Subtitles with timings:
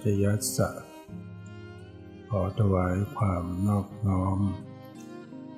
[0.00, 0.70] รัตนจยัสสะ
[2.30, 4.38] ขอถวายความนอบน้อม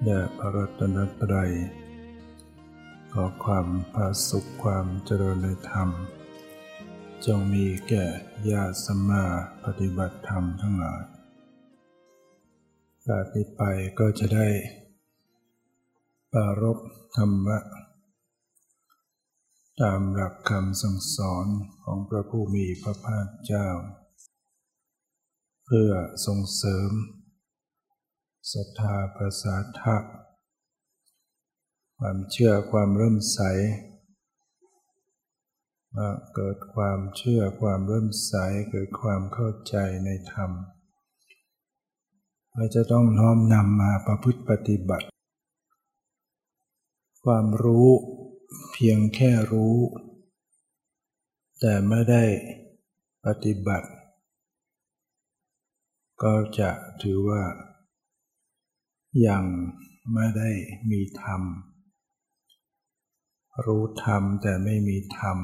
[0.04, 1.52] แด่พระรัตนตรัย
[3.12, 5.88] ขอความผาสุขความเจริญในธรรม
[7.26, 8.06] จงมีแก่
[8.50, 9.24] ญาติสมมา
[9.64, 11.04] ปฏิบัติธรรมทั้งหลาย
[13.06, 13.62] จากนี้ไป
[13.98, 14.48] ก็จะได้
[16.32, 16.78] ปารบ
[17.16, 17.58] ธรรมะ
[19.80, 21.46] ตามหลักคำสั่งสอน
[21.84, 23.68] ของพระผู้มีพระภาคเจ้า
[25.64, 25.90] เพื่อ
[26.26, 26.90] ส่งเสริม
[28.52, 29.96] ศรัทธาประสาทะ
[31.98, 33.40] ความเชื่อความเริ่มใส
[35.96, 38.34] มาเกิดความเชื่อความเริ่มใส
[38.70, 40.50] เกิดความเข้าใจในธรรม
[42.54, 45.06] เราจะต้องน้อมนำมาประพฤติปฏิบัติ
[47.24, 47.88] ความรู้
[48.72, 49.76] เพียงแค่รู้
[51.60, 52.24] แต่ไม่ได้
[53.26, 53.88] ปฏิบัติ
[56.22, 56.70] ก็จะ
[57.02, 57.42] ถือว่า
[59.26, 59.44] ยัง
[60.12, 60.50] ไม่ได้
[60.90, 61.42] มีธรรม
[63.64, 65.38] รู้ธรรมแต่ไม่มีธรรม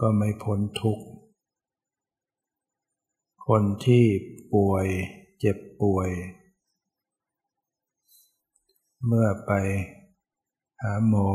[0.00, 1.06] ก็ไม่พ้นทุกข์
[3.46, 4.04] คนที่
[4.54, 4.86] ป่วย
[5.38, 6.10] เจ็บป่วย
[9.06, 9.52] เมื่อไป
[10.80, 11.28] หาหมอ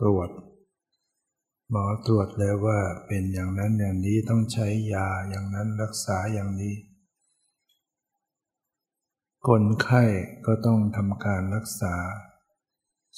[0.00, 0.30] ตรวจ
[1.70, 6.74] หมอตรวจแล้วว่าเป็นอย่างนั้นอย่างนี้ต้องใช้ยาอย่างนั้นรักษาอย่างนี้
[9.46, 10.04] คนไข้
[10.46, 11.94] ก็ต้องทำการรักษา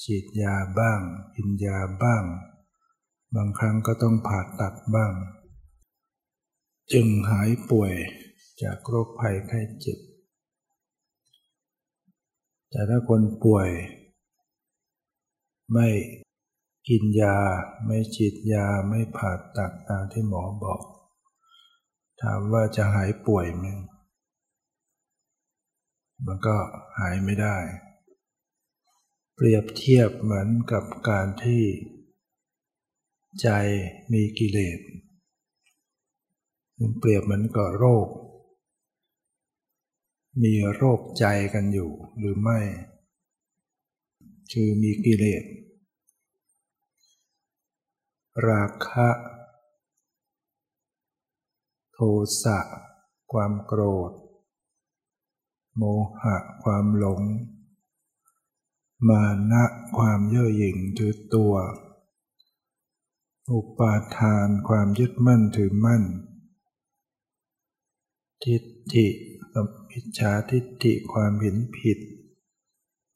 [0.02, 1.00] ฉีดยาบ้าง
[1.34, 2.24] กินยาบ้าง
[3.36, 5.12] บางครั้งก็ต้องผ่าตัดบ้าง
[6.92, 7.92] จึงหายป่วย
[8.62, 9.98] จากโรคภัยไข้เจ็บ
[12.70, 13.68] แต่ถ้าคนป่วย
[15.72, 15.88] ไม่
[16.88, 17.36] กินยา
[17.86, 20.82] ไม่ฉีดยาไม่ผ่าตัดตามที่หมอบอก
[22.22, 23.64] ถามว่าจะหายป่วยไหม
[26.26, 26.56] มันก็
[26.98, 27.56] หายไม่ได้
[29.34, 31.64] เปรียบเทียบเหมือนกับการที่
[33.42, 33.48] ใจ
[34.12, 34.78] มีกิเลส
[36.98, 38.08] เปรียบเหมือนกับโรค
[40.42, 42.60] มีโรคใจกันอยู่หรือไม่
[44.52, 45.42] คือมีกิเลส
[48.48, 49.08] ราคะ
[51.92, 51.98] โท
[52.42, 52.58] สะ
[53.32, 54.12] ความโกรธ
[55.76, 55.82] โม
[56.20, 57.22] หะ ความหลง
[59.08, 59.64] มานะ
[59.96, 61.54] ความเย่อหยิ่งถือตัว
[63.52, 66.02] อุปาทาน ความยึดมั่นถือมั่น
[68.44, 69.08] ทิฏฐิ
[69.52, 71.98] กับมิจฉาทิฏฐิ ความเห็นผิด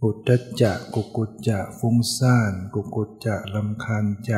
[0.01, 4.35] ปุตตะจะกุกุจจะฟุ้งซ่าน กุกุจจะลำคาญใจ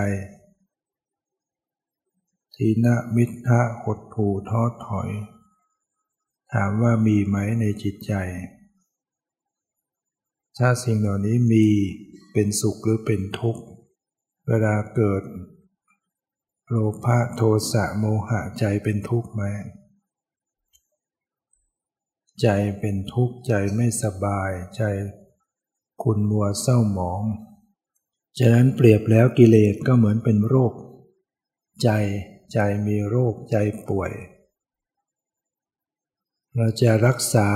[2.61, 5.11] ทีนะมิทะหดถูท้อถอย
[6.53, 8.13] ถามว่ามีไหมในจิตใจ
[10.59, 11.67] ถ้าสิ่งเหล่านี้มี
[12.33, 13.63] เป็นสุขหรือเป็นทุกข์
[14.47, 15.23] เวลาเกิด
[16.69, 17.43] โลภะโท
[17.73, 19.43] สะโมหะใจเป็นทุกข์ไหม
[22.43, 22.49] ใจ
[22.81, 24.83] เป็นทุกข์ใจไม่สบายใจ
[26.03, 27.23] คุณมัวเศร้าหมอง
[28.39, 30.73] ฉะนั้นเปรียบแล้วกิเลสก็เหมือนเป็นโรค
[31.83, 31.91] ใจ
[32.53, 33.57] ใจมีโรคใจ
[33.89, 34.13] ป่วย
[36.55, 37.49] เราจะรักษา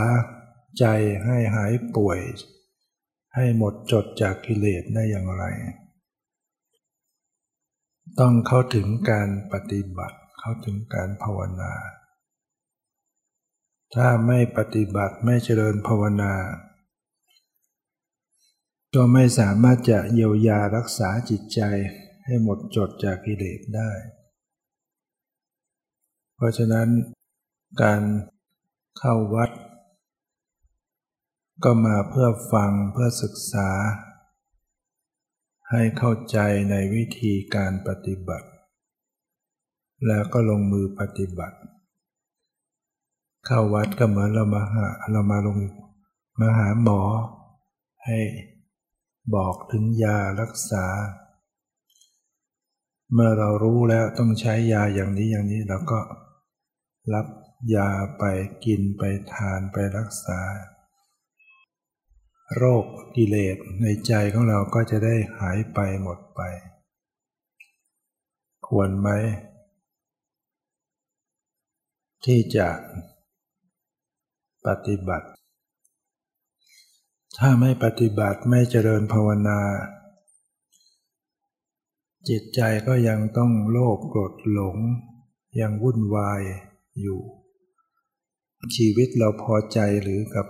[0.79, 0.87] ใจ
[1.25, 2.21] ให้หายป่วย
[3.35, 5.45] ให้หมดจดจากกิเลสได้อย่างไร
[8.21, 11.73] ต้องเข้าถึงการปฏิบัติเข้าถึงการภาวนา
[13.95, 16.35] ถ้าไม่ปฏิบัติไม่เจริญภาวนา
[18.95, 21.61] ก็ไม่สามารถจะเยียวยารักษาจิตใจ
[22.25, 23.91] ให้หมดจดจากกิเลสได้
[26.43, 26.89] ราะฉะนั้น
[27.83, 28.03] การ
[28.99, 29.51] เข้าวัด
[31.65, 33.71] ก็มาเพื่อฟังเพื่อศึกษา
[35.71, 36.39] ให้เข้าใจ
[36.71, 38.49] ในวิธีการปฏิบัติ
[40.07, 41.59] แล้วก็ลงมือปฏิบัติ
[43.47, 45.59] เข้าวัดก็เหมือนเรามาหาเรามาลง
[46.41, 47.01] มาหาหมอ
[48.05, 48.19] ให้
[49.35, 50.85] บอกถึงยารักษา
[53.13, 56.01] เมื่อเรารู้แล้วต้องใช้ยาอย่างนี้อย่างนี้เราก็
[57.15, 57.27] รับ
[57.75, 58.25] ยาไป
[58.65, 59.03] กินไป
[59.33, 60.41] ทานไปรักษา
[62.57, 62.85] โรค
[63.17, 66.41] กิเลสในใจของเราก็จะได้หายไปหมดไป
[68.67, 69.09] ควรไหม
[72.25, 72.69] ที่จะ
[74.67, 75.29] ปฏิบัติ
[77.39, 79.61] ถ้าไม่ปฏิบัติไม่เจริญภาวนา
[82.29, 84.77] จิตใจก็ยังต้องโลภโกรธหลง
[85.61, 86.43] ยังวุ่นวาย
[87.01, 87.21] อยู่
[88.75, 90.47] ชีวิตเราพอใจหรือกับ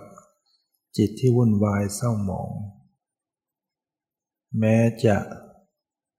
[0.97, 2.51] จิตที่วุ่นวายเศร้าหมอง
[4.59, 5.17] แม้จะ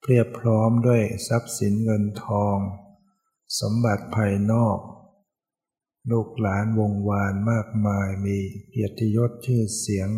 [0.00, 2.59] เพียบพร้อมด้วยทรัพย์สินเงินทอง
[3.61, 4.79] สมบัติภายนอก
[6.11, 8.38] ลูกหลานวงวานมากมายมี
[8.69, 10.09] เกียรติยศชื่อเสียง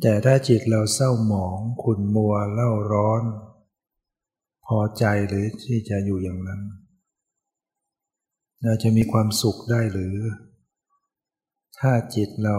[0.00, 3.22] แต่ถ้าจิตเราเศร้าหมองขุ่นมัวเล่าร้อน
[4.66, 6.60] พอใจหรือที่จะอยู่อย่างนั้น
[8.64, 10.16] เราจะมีความสุขได้หรือ
[11.78, 12.58] ถ้าจิตเรา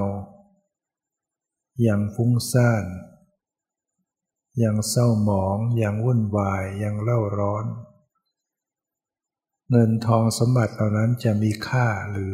[1.88, 2.86] ยังฟุ้งซ่าน
[4.64, 7.66] ยังเศร้าหมอง ยังวุ่นวาย ยังเล่าร้อน
[9.70, 12.34] เงินทองสมบัติเหล่านั้นจะมีค่าหรือ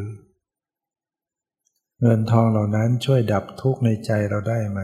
[2.01, 4.79] เงินทองเหล่านั้นช่วยดับทุกข์ในใจเราได้ไหม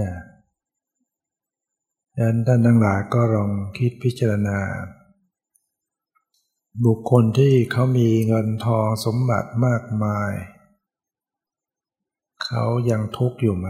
[0.00, 0.12] นะ
[2.16, 4.58] ดังนั้นท่านทั้งหลายก็ลองคิดพิจารณา
[6.84, 10.32] บุคคลที่เขามีเงินทองสมบัติมากมาย
[12.44, 13.68] เขายังทุกข์อยู่ไหม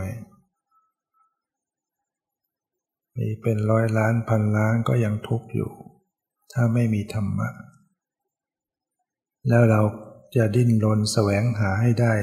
[3.16, 5.70] มีเป็นร้อยล้านพันล้านก็ยังทุกข์อยู่
[6.52, 7.48] ถ้าไม่มีธรรมะ
[9.48, 9.80] แล้วเรา
[10.36, 12.14] จะดิ้นรนแสวงหาให้ได้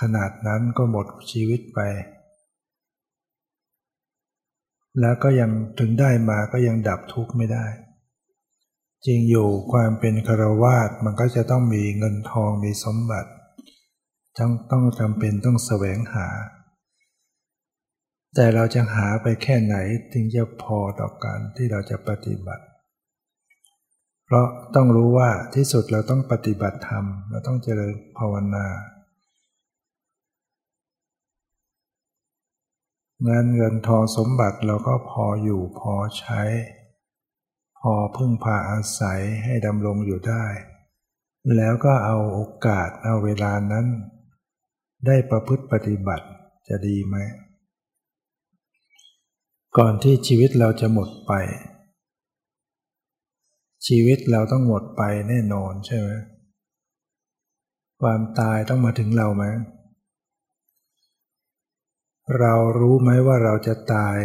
[0.00, 1.80] ขนาดนั้นก็หมดชีวิตไป
[5.00, 7.66] แล้วก็ยังถึงได้มาก็ยังดับทุกข์ไม่ได้
[9.06, 13.30] จริงอยู่ความเป็นคารวาสมันก็จะต้องมีเงินทองมีสมบัติ
[14.38, 16.28] ต้องต้องจำเป็นต้องแสวงหา
[18.34, 19.76] แต่เราจะหาไปแค่ไหน
[20.12, 22.64] ถึงจะพอต่อการที่เราจะปฏิบัติ
[24.24, 28.66] เพราะต้องรู้ว่าที่สุดเราต้องปฏิบัติธรรม เราต้องเจริญภาวนา
[33.24, 36.42] เงินเงินทองสมบัติเราก็พออยู่พอใช้
[37.82, 40.44] พอพึ่งพาอาศัยให้ดำรงอยู่ได้
[41.56, 43.86] แล้วก็เอาโอกาสเอาเวลานั้น
[45.06, 46.26] ได้ประพฤติปฏิบัติ
[46.68, 47.16] จะดีไหม
[49.78, 51.32] ก่อนที่ชีวิตเราจะหมดไป
[53.86, 56.08] ชีวิตเราต้องหมดไปแน่นอนใช่ไหม
[58.00, 59.44] ความตายต้องมาถึงเราไหม
[62.38, 64.18] เรารู้ไหมว่าเราจะตาย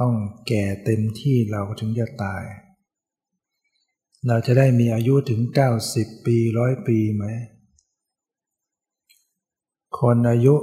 [0.00, 0.14] ต้อง
[0.48, 2.44] แก่เต็มที่เราถึงจะตาย
[4.26, 5.40] เราจะได้มีอายุถึง
[5.84, 7.24] 90 ปีร้อยปีไหม
[9.98, 10.54] คนอายุ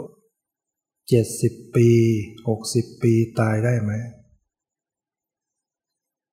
[1.07, 1.89] เจ็ดสิบปี
[2.47, 3.91] หกสิบปีตายได้ไหม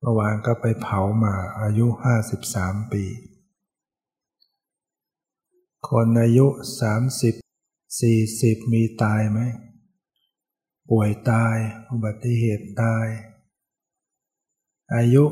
[0.01, 3.05] เมื่อวานก็ไปเผามาอายุห้าสิบสามปี
[5.89, 6.47] คนอายุ
[6.81, 7.35] สามสิบ
[8.01, 9.41] สี่สิบมีตายไหม
[10.91, 11.57] ป่วยตาย
[11.91, 13.07] อุบัติเหตุตาย
[14.95, 15.25] อายุ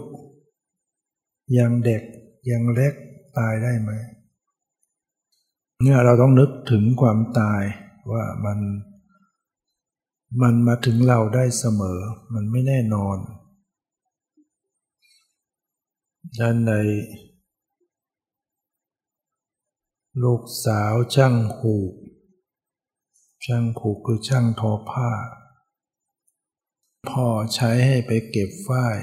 [1.59, 2.03] ยังเด็ก
[2.51, 2.95] ยังเล็ก
[3.39, 3.91] ตายได้ไหม
[5.83, 7.63] เนี่ยเราต้องนึกถึงความตาย
[8.13, 8.59] ว่ามัน
[10.43, 12.01] มันมาถึงเราได้เสมอ
[12.35, 13.19] มันไม่แน่นอน
[16.39, 16.73] ด้านใน
[20.23, 21.93] ลูกสาวช่างหูก
[23.45, 25.11] ช่างหูกคือช่างทอผ้า
[27.11, 28.99] พ่อใช้ให้ไปเก็บฝ้าย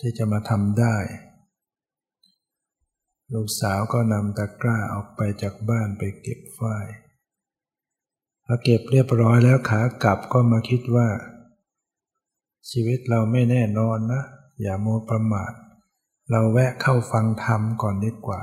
[0.00, 0.96] ที่จะมาทำได้
[3.34, 6.86] ลูกสาวก็นำตะกร้าออกไปจากบ้านไปเก็บฝ้าย
[8.44, 11.08] พอเก็บเรียบร้อยแล้วขากลับก็มาคิดว่า
[12.70, 14.22] ชีวิตเราไม่แน่นอนนะ
[14.60, 15.52] อย่าโมประมาท
[16.30, 18.42] เราแวะเข้าฟังธรรมก่อนดีกว่า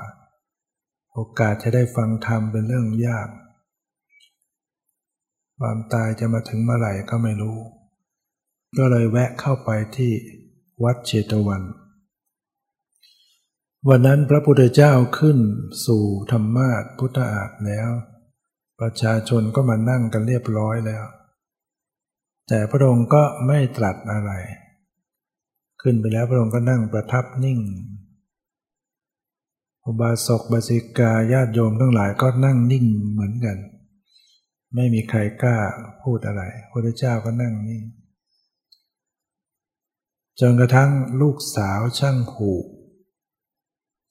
[1.13, 3.29] โอกาสจะได้ฟังธรรมเป็นเรื่องยาก
[5.59, 7.59] ความตายจะมาถึงเมื่อไหร่ก็ไม่รู้
[8.77, 10.13] ก็เลยแวะเข้าไปที่
[10.83, 11.63] วัดเชตวัน
[13.89, 15.37] วันนั้นพระพุทธเจ้าขึ้น
[15.85, 17.89] สู่ธรรมาทพุทธอาฏแล้ว
[18.79, 21.05] ประชาชนก็มานั่งกันเรียบร้อยแล้ว
[22.47, 24.31] แต่พระองค์ก็ไม่ตรัสอะไร
[25.81, 27.59] ขึ้นไปแล้วพระองค์ก็นั่งประทับนิ่ง
[29.85, 33.57] อุบาสกบาสิกาญาติโยมทั้งหลายก็นั่งนิ่งเหมือนกัน
[34.75, 35.57] ไม่มีใครกล้า
[36.03, 37.83] พูดอะไรพระพุทธเจ้าก็นั่งนิ่ง
[40.39, 42.51] จนกระทั่งลูกสาวช่างหู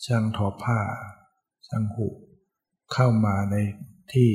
[0.04, 0.80] ช่างทอผ้า
[1.66, 2.08] ช่างหู
[2.92, 3.56] เข้ามาใน
[4.12, 4.30] ที่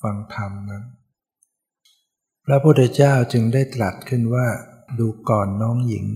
[0.00, 0.84] ฟังธรรมนั้น
[2.44, 4.48] พระพุทธเจ้าจึงได้ตรัสขึ้นว่า
[4.98, 6.06] ดูก่อนน้องหญิง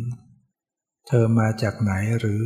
[1.06, 2.42] เธอมาจากไหนหรือ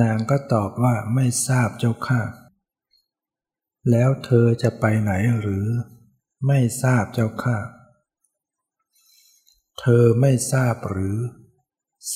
[0.00, 2.22] นางก็ตอบว่าไม่ทราบเจ้าค่ะ
[3.90, 5.66] แล้วเธอจะไปไหนหรือ
[6.46, 7.56] ไม่ทราบเจ้าข้า
[9.80, 11.16] เธอไม่ทราบหรือ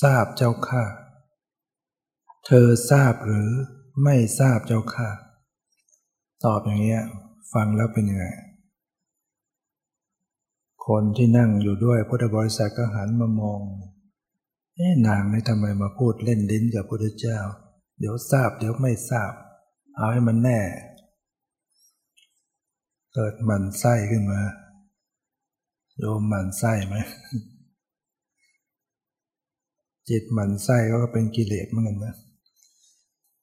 [0.01, 0.83] ทราบเจ้าข้า
[2.45, 3.49] เธอทราบหรือ
[4.03, 5.09] ไม่ทราบเจ้าข้า
[6.45, 7.03] ตอบอย่างเงี้ย
[7.53, 8.25] ฟังแล้วเป็นยังไง
[10.87, 13.61] คนที่นั่งอยู่ด้วยพุทธบริษัทก็หันมามอง
[14.75, 17.39] เอ๊นางนี่ทำไมมาพูดเล่นลิ้นกับพุทธเจ้า
[17.99, 19.31] เดี๋ยวทราบเดี๋ยวไม่ทราบ
[19.95, 20.59] เอาให้มันแน่
[23.13, 24.41] เกิดมันไส้ขึ้นมา
[25.97, 26.95] โยมมันไส้ไหม
[30.09, 32.15] จิตมันไส้ก็เป็นกิเลสเหมือนกันนะ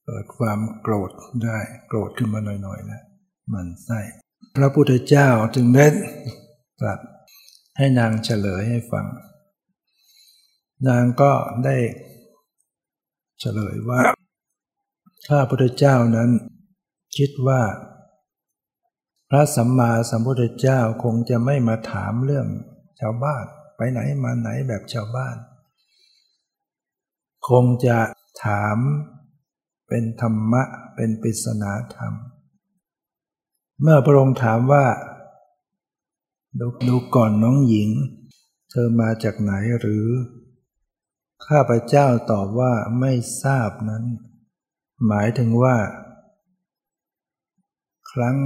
[0.04, 1.11] เกิดความโกรธ
[1.45, 3.02] ได้โกรธขึ้นมาหน่อยๆแล้ว
[3.52, 4.00] มันไส้
[4.57, 5.87] พระพุทธเจ้าจึงได้
[6.81, 6.99] ตรัส
[7.78, 9.07] ให้นางเฉลยให้ฟัง
[10.88, 11.33] นางก็
[11.64, 11.76] ได้
[13.40, 14.02] เฉลยว่า
[15.28, 16.31] ข้าพุทธเจ้านั้น
[17.16, 17.62] คิดว่า
[19.31, 22.47] พระสัมมาสัมพุทธเจ้าคงจะไม่มาถามเรื่อง
[23.00, 23.45] ชาวบ้าน
[23.76, 25.37] ไปไหนมาไหนแบบชาวบ้าน
[27.49, 27.99] คงจะ
[28.45, 28.77] ถาม
[29.89, 30.63] เป็นธรรมะ
[30.95, 32.15] เป็นปริศนาธรรม
[33.81, 34.87] เมื่อพระองค์ถามว่า
[36.61, 37.91] ดูดูก่อนน้องหญิง
[38.71, 40.07] เธอมาจากไหนหรือ
[41.47, 44.05] ข้าพเจ้าตอบว่าไม่ทราบนั้น
[45.07, 45.77] หมายถึงว่า
[48.13, 48.37] ครั้ง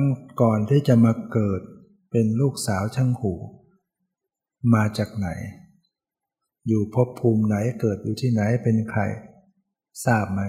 [0.41, 1.61] ก่อนที่จะมาเกิด
[2.11, 3.35] เป็นลูกสาวช่างหู
[4.75, 5.29] มาจากไหน
[6.67, 9.03] อยู่พบภูมิไหนเกิดอยู่ที่ไหนเป็นใคร
[10.05, 10.41] ทราบไหม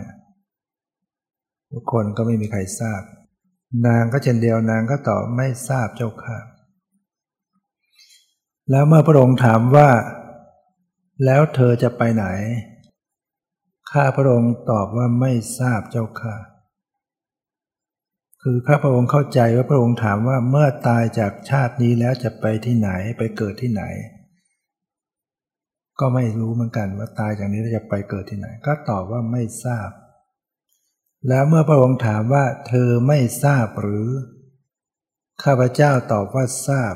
[1.71, 3.01] ทุกคนก็ไม่มีใครทราบ
[3.87, 6.39] นางก็เช่นเดียวนางก็ตอบไม่ทราบเจ้าค่ะ
[8.71, 9.89] แล้วเมื่อพระองค์ถามว่า
[11.25, 12.25] แล้วเธอจะไปไหน
[13.91, 16.35] ข้าพระองค์ตอบว่าไม่ทราบเจ้าค่ะ
[18.43, 23.83] คือข้าพระองค์เข้าใจว่าพระองค์ถามว่าเมื่อตายจากชาตินี้แล้วจะไปที่ไหนไปเกิดที่ไหน
[25.99, 29.89] ก็ไม่รู้เหมือนกันว่าตายจากนี้จะไปเกิดที่ไหน ก็ตอบว่าไม่ทราบ
[31.27, 34.07] แล้วเมื่อพระองค์ถามว่า เธอไม่ทราบหรือ
[35.43, 36.95] ข้าพเจ้าตอบว่าทราบ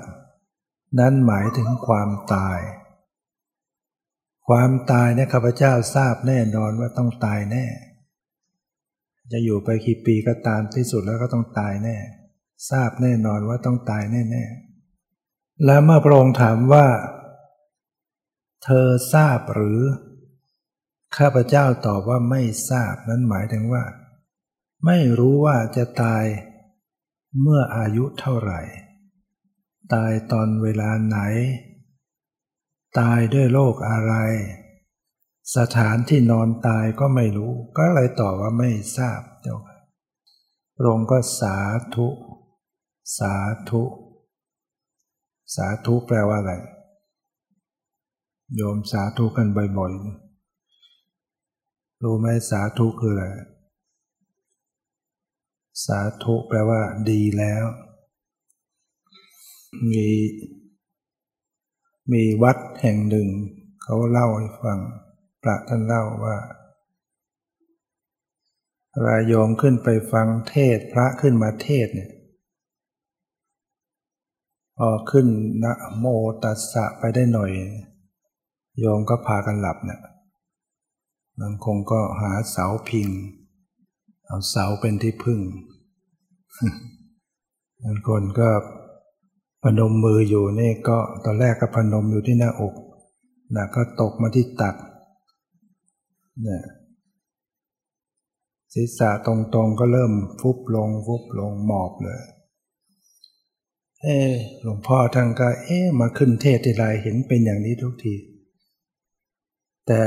[1.00, 2.60] นั้นหมายถึงความตาย
[4.48, 7.66] ความตายเนี่ยข้าพเจ้าทราบแน่นอนว่าต้องตายแน่
[9.32, 11.98] จะอยู่ไปกี่ปีก็ตามที่สุดแล้วก็ต้องตายแน่
[12.70, 14.44] ทราบแน่นอนว่าต้องตายแน่
[15.04, 16.86] ๆ และเมื่อพระองค์ถามว่า
[18.64, 19.82] เธอทราบหรือ
[21.18, 23.84] ข้าพเจ้าตอบว่าไม่ทราบนั้นหมายถึงว่า
[24.86, 26.26] ไม่รู้ว่าจะตาย
[27.42, 28.62] เมื่ออายุเท่าไหร่
[29.94, 31.20] ตายตอนเวลาไหน
[33.00, 34.14] ตายด้วยโรคอะไร
[35.58, 39.78] สถานที่นอนตายก็ไม่รู้ ก็เลยตอบว่าไม่ทราบเจ้าค่ะ
[40.76, 41.58] พระองค์ก็สา
[41.96, 42.08] ธุ
[43.18, 43.36] สา
[43.70, 43.84] ธุ
[45.56, 46.54] สาธุแปลว่าอะไร
[48.56, 53.26] โยมสาธุกันบ่อยๆ รู้ไหมสาธุคืออะไร
[55.86, 57.66] สาธุแปลว่า ดีแล้ว
[59.90, 60.08] มี
[62.12, 63.28] มีวัดแห่งหนึ่ง
[63.84, 64.80] เขาเล่าให้ฟัง
[65.42, 66.38] พระท่านเล่าว่า
[69.06, 72.12] รายโยมขึ้นไปฟังเทศพระขึ้นมาเทศเนี่ย
[74.78, 75.28] พอขึ้น
[75.64, 76.06] นะโม
[76.44, 77.52] ตัสสะไปได้หน่อย
[78.82, 80.02] โยมก็พากันหลับเนี่ย
[81.40, 83.10] บางคงก็หาเสาพิง
[84.28, 85.40] เอาเสาเป็นที่พึ่ง
[87.84, 88.50] บางคนก็
[89.64, 92.74] พนมมืออยู่นี่ก็ตอนแรกก็พนมอยู่ที่หน้าอก
[93.56, 94.76] นะก็ตกมาที่ตัก
[96.44, 96.64] เนี่ย
[98.74, 102.22] ศีรษะตรงๆก็เริ่มฟุบลงฟุบลงหมอบเลย
[104.02, 108.16] เออหลวงพ่อท่านก็ เอ๊มาขึ้นเทศทีไรเห็นเป็นอย่างนี้ทุกที
[109.94, 110.06] แต่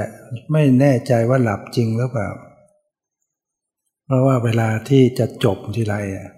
[0.53, 2.29] ไม่แน่ใจว่าหลับจริงหรือเปล่า
[4.05, 6.31] เพราะว่าเวลาที่จะจบทีไรอะ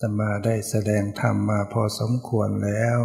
[0.00, 2.98] ตมาได้แสดงธรรมมาพอสมควรแล้ว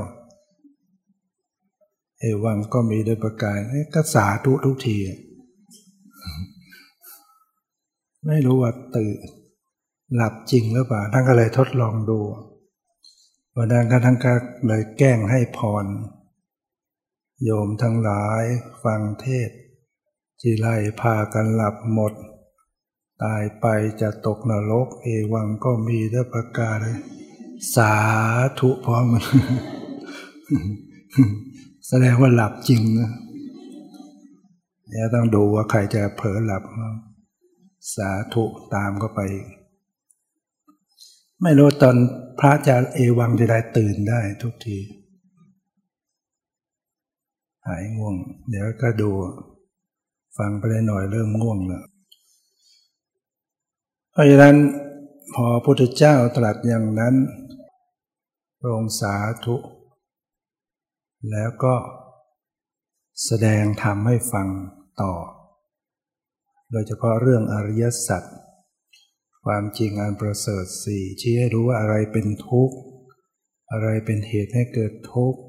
[2.19, 3.57] เอวังก็มีโดยประการ
[3.95, 4.97] ก็สาธุทุกที
[8.27, 9.17] ไม่รู้ว่าตื่น
[10.15, 12.19] หลับจริงหรือเปล่าท่านก็เลยทดลองดู
[13.55, 14.33] วันนั้นก็ท่านก็
[14.67, 15.87] เลยแกล้งให้พร
[17.45, 18.43] โยมทั้งหลาย
[18.83, 19.49] ฟังเทศ
[20.41, 22.13] จีไล่พากันหลับหมด
[23.23, 23.65] ตายไป
[24.01, 26.77] จะตกนรก เอวังก็มีด้วยประกาศ
[27.75, 27.93] สา
[28.59, 29.05] ธุพร้อม
[31.87, 33.11] แสดงว่าหลับจริงนะ
[34.89, 36.63] เดี๋ยวต้องดูว่าใครจะเผลอหลับ
[37.95, 38.43] สาธุ
[38.73, 39.19] ตามก็ไป
[41.41, 41.95] ไม่รู้ตอน
[42.39, 44.77] พระจะเอวังทีไรตื่นได้ทุกที
[47.69, 48.15] หายง่วง
[48.49, 49.11] เดี๋ยวก็ดู
[50.37, 51.85] ฟังไปได้หน่อยเริ่มง่วงแล้ว
[54.11, 54.55] เพราะฉะนั้น
[55.33, 57.15] พอพระพุทธเจ้าตรัสอย่างนั้น
[58.59, 59.13] พระองค์สา
[59.45, 59.55] ธุ
[61.31, 61.75] แล้วก็
[63.25, 64.47] แสดงธรรมให้ฟัง
[65.01, 65.13] ต่อ
[66.71, 68.23] โดยเฉพาะเรื่องอริยสัจ
[69.45, 72.75] ความจริงอันประเสริฐสี่ชี้ให้รู้ว่าอะไรเป็นทุกข์
[73.71, 75.39] อะไรเป็นเหตุให้เกิดทุกข์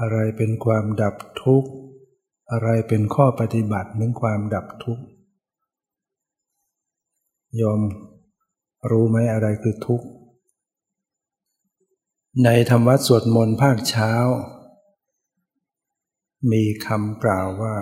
[0.00, 1.70] อะไรเป็นความดับทุกข์
[2.52, 5.04] อะไรเป็นข้อปฏิบัติถึงความดับทุกข์
[7.62, 7.80] ยอม
[8.90, 10.06] รู้ไหมอะไรคือทุกข์
[12.44, 14.12] ในธรรมวัดสวดมนต์ภาคเช้า
[16.52, 17.76] มีคำกล่าวว่า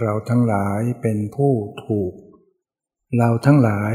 [0.00, 1.52] เราทั้งหลายเป็นผู้
[1.84, 2.12] ถูก
[3.18, 3.94] เราทั้งหลาย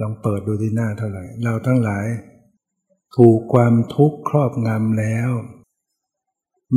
[0.00, 2.06] ลองเปิดดูที่หน้าเท่าไหร่ เราทั้งหลาย
[3.16, 5.30] ถูกความทุกข์ครอบงำแล้ว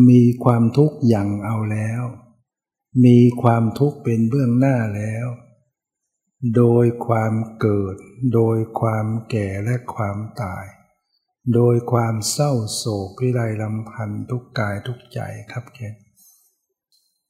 [0.09, 2.01] มีความทุกข์อย่างเอาแล้ว
[3.05, 5.27] มีความทุกข์เป็นเบื้องหน้าแล้ว
[6.55, 7.95] โดยความเกิด
[8.33, 10.65] โดยความแก่และความตาย
[11.53, 15.19] โดยความเศร้าโศกพิไรลำพันทุกกายทุกใจ
[15.51, 15.95] ครับเคน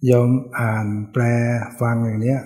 [0.10, 1.24] ยอมอ่านแปล
[1.80, 2.42] ฟังอย่างเนี้ย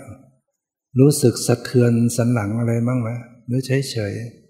[0.99, 3.09] รู้สึกสะเทือนสันหลังอะไรบ้างไหม
[3.45, 4.44] หรือเฉยๆ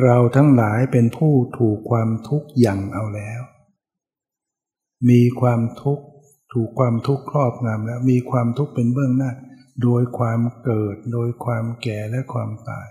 [0.00, 3.40] เราทั้งหลายเป็นผู้ถูกความทุกข์ยังเอาแล้ว
[5.10, 6.04] มีความทุกข์
[6.52, 9.32] ถูกความทุกข์ครอบงำแล้วมีความทุกข์เป็นเบื้องหน้า
[9.82, 12.88] โดยความเกิดโดยความแก่และความตาย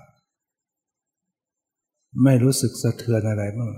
[2.23, 3.71] ไม่รู้สึกสะเทือนอะไรบ้าง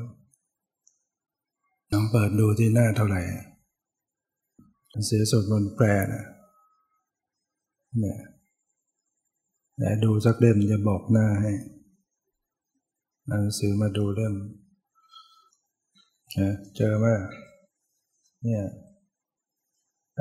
[1.91, 3.21] ลองเปิดดูที่หน้าเท่าไหร่
[5.05, 6.25] เสียสดบนแปลนะ
[7.99, 8.19] เนี่ย
[9.77, 11.51] แต่ดูสักเล่มจะบอกหน้าให้
[13.29, 14.35] หนังสือมาดูเล่ม
[16.75, 17.05] เจอไหม
[18.43, 18.63] เนี่ย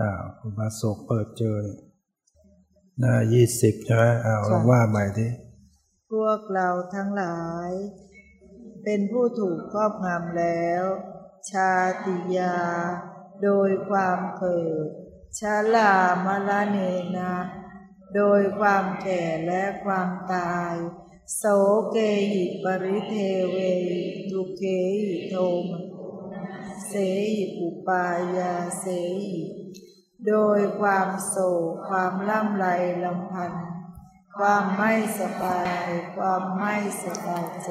[0.01, 0.23] อ้าว
[0.57, 1.57] บาศกเปิดเจอ
[2.99, 5.31] หน้ายี่สิบใช่ไหมอ้าวลองว่าใหม่ที่
[6.11, 7.71] พวกเราทั้งหลาย
[8.85, 10.85] เป็นผู้ถูกครอบงำแล้ว
[11.51, 12.57] ชาติยา
[13.43, 14.87] โดยความเกิด
[15.39, 15.93] ชาลา
[16.27, 16.79] มลเน
[17.17, 17.33] นา
[18.17, 20.75] โดยความแก่และความตาย
[21.37, 21.43] โส
[21.91, 21.97] เก
[22.33, 23.15] หิปริเท
[23.51, 23.57] เว
[24.31, 24.63] ทุเก
[25.03, 25.67] หิโทม
[26.87, 26.93] เส
[27.35, 28.07] หิปุปา
[28.37, 28.85] ยาเส
[29.23, 29.43] หิ
[30.27, 32.67] โดยความโศกความล่ำไร
[33.05, 33.53] ลำพัน
[34.37, 37.71] ความไม่สบาย ความไม่สบายใจ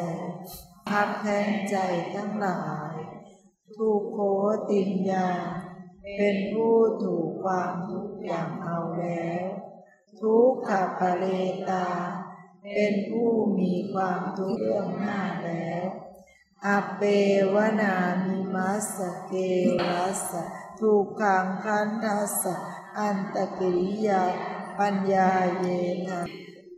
[0.89, 1.75] พักแทนใจ
[2.13, 2.95] ทั้งหลาย
[3.75, 4.19] ถูกโค
[4.69, 5.29] ติญญา
[6.17, 9.45] เป็นผู้ถูกความทุกอย่างเอาแล้ว
[10.19, 11.25] ทุกขปเล
[11.69, 11.87] ตา
[12.63, 15.85] เป็นผู้มีความทุกข์เรื่องหน้าแล้ว
[16.65, 17.01] อเป
[17.53, 17.95] วนา
[18.25, 18.97] มิมัส
[19.27, 19.33] เก
[19.85, 20.31] วัส
[20.79, 22.45] ถูกขังคันทัส
[22.97, 24.23] อันตกิริยา
[24.79, 25.65] ปัญญาเย
[26.07, 26.21] นะ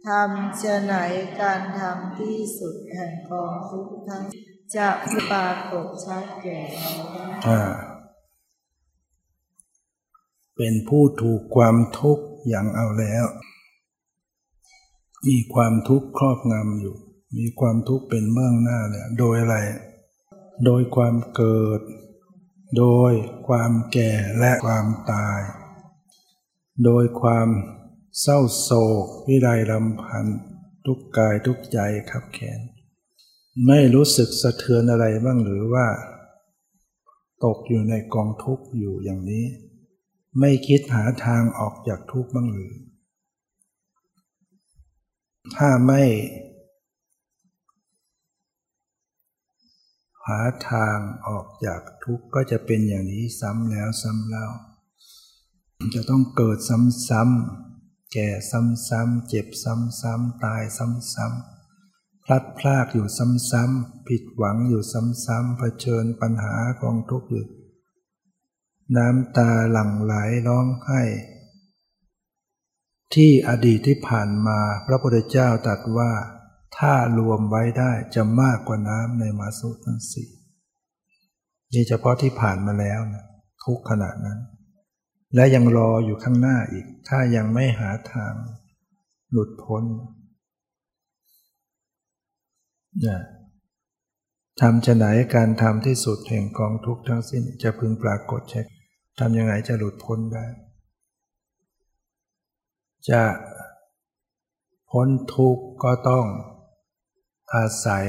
[0.05, 0.93] ทำจะไหน
[1.39, 4.23] การทำที่สุดแห่งกองทุกทั้ง
[4.75, 4.89] จะ
[5.31, 7.61] ปรากฏชัดแก่เราได้
[10.57, 13.25] เป็นผู้ถูกความทุกข์อย่างเอาแล้ว
[15.27, 16.95] มีความทุกข์ครอบงำอยู่
[17.37, 19.57] มีความทุกข์เป็นเบื้องหน้าเนี่ยโดยอะไร
[20.65, 21.79] โดยความเกิด
[22.77, 23.13] โดย
[23.47, 25.39] ความแก่และความตาย
[26.85, 27.47] โดยความ
[28.21, 28.71] เศร้าโศ
[29.03, 30.25] กวิไรลำพัน
[30.85, 31.79] ทุกกายทุกใจ
[32.11, 32.59] ขับแขน
[33.67, 35.87] ไม่รู้สึกสะเทือนอะไรบ้างหรือว่า
[37.45, 39.45] ตกอยู่ในกองทุกข์อยู่อย่างนี้
[40.39, 42.73] ไม่คิดหาทางออกจากทุกข์บ้างหรือ
[45.57, 46.03] ถ้าไม่
[50.25, 54.45] หาทางออกจากทุกข์ก็จะเป็นอย่างนี้ซ้ำแล้วซ้ำเล่า
[55.95, 64.83] จะต้องเกิดซ้ำๆแก่ซ้ำๆเจ็บซ้ำๆตายซ้ำๆพลัดพรากอยู่ซ้ำๆ ผิดหวังอยู่
[65.25, 67.45] ซ้ำๆ เผชิญปัญหาของทุกข์อยู่
[68.97, 70.13] น้ำตาหลั่งไหล
[70.47, 71.01] ร้องไห้
[73.13, 76.11] ที่อดีตที่ผ่านมาพระพุทธเจ้าตรัสว่า
[76.77, 80.29] ถ้ารวมไว้ได้จะมากกว่าน้ำในมาสุทั้งสี่
[81.73, 83.25] นี่เฉพาะที่ผ่านมาแล้วนะ
[83.65, 84.39] ทุกขณะนั้น
[85.35, 88.33] และยังรออยู่ข้างหน้าอีก ถ้ายังไม่หาทาง
[89.31, 89.83] หลุดพ้น
[93.07, 93.19] นะ
[94.61, 98.61] ทำจะไหนการทำที่สุดแห่งกองทุกข์ทั้งสิ้นจะพึงปรากฏใช่
[99.19, 100.45] ทำยังไงจะหลุดพ้นได้
[103.11, 103.23] จะ
[104.89, 106.25] พ้นทุกข์ก็ต้อง
[107.53, 108.05] อาศัย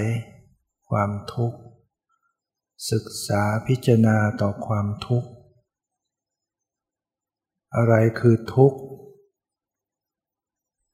[0.88, 1.58] ความทุกข์
[2.90, 5.28] ศึกษาพิจารณาต่อความทุกข์
[7.76, 8.78] อะไรคือทุกข์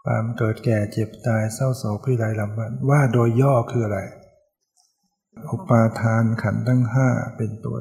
[0.04, 4.00] ความเกิดแก่เจ็บตายเศร้าโศกพิไรลำพันว่าโดยย่อคืออะไร
[5.50, 7.76] อุปาทานขันธ์ทั้งห้าเป็นตัว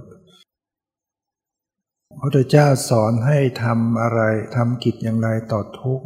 [2.10, 4.22] พระพุทธเจ้าสอนให้ทำอะไร
[4.56, 6.06] ทำกิจอย่างไรต่อทุกข์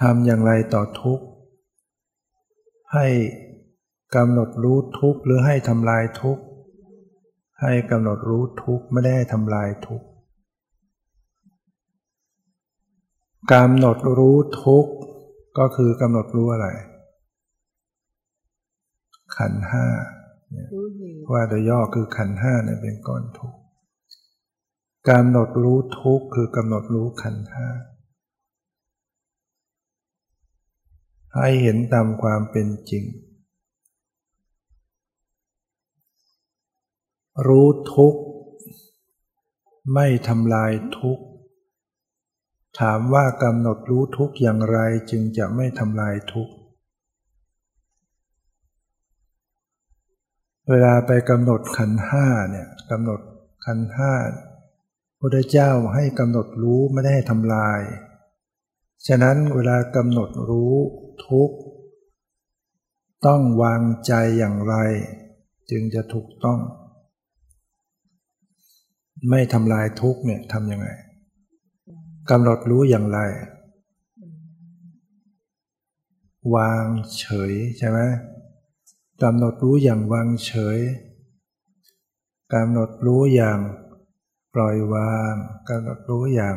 [0.00, 1.24] ทำอย่างไรต่อทุกข์
[2.92, 3.06] ให้
[4.16, 6.42] กำหนดรู้ทุกข์หรือให้ทำลายทุกข์
[7.62, 10.06] ให้กำหนดรู้ทุกข์ไม่ได้ทำลายทุกข์
[13.52, 14.92] กำหนดรู้ทุกข์
[15.58, 16.68] ก็คือกำหนดรู้อะไร
[19.36, 19.86] ขันห้า
[21.32, 23.58] ว่าโดยย่อคือขันห้าเนี่ยเป็นก้อนทุกข์
[25.06, 27.68] กำหนดรู้ทุกข์คือกำหนดรู้ขันธ์ห้า
[31.34, 33.04] ให้เห็นตามความเป็นจริง
[37.46, 38.20] รู้ทุกข์
[39.94, 41.24] ไม่ทำลายทุกข์
[42.80, 44.78] ถามว่ากำหนดรู้ทุกข์อย่างไร
[45.10, 46.54] จึงจะไม่ทำลายทุกข์
[50.68, 53.20] เวลาไปกำหนดขันห้าเนี่ยกำหนด
[53.66, 54.12] ขันห้า
[55.20, 57.80] พระเจ้าให้กำหนดรู้ไม่ได้ทำลาย
[59.06, 60.74] ฉะนั้นเวลากำหนดรู้
[61.26, 61.50] ทุก
[63.26, 64.74] ต้องวางใจอย่างไร
[65.70, 66.58] จึงจะถูกต้อง
[69.30, 70.88] ไม่ทำลายทุกเนี่ยทำยังไง
[72.30, 73.18] กำหนดรู้อย่างไร
[76.54, 76.84] วาง
[77.18, 77.98] เฉยใช่ไหม
[79.22, 80.78] กำหนดรู้อย่างวางเฉย
[82.54, 83.58] กำหนดรู้อย่าง
[84.58, 85.34] ล่อยวาง
[85.68, 86.56] กำหนดรู้อย่าง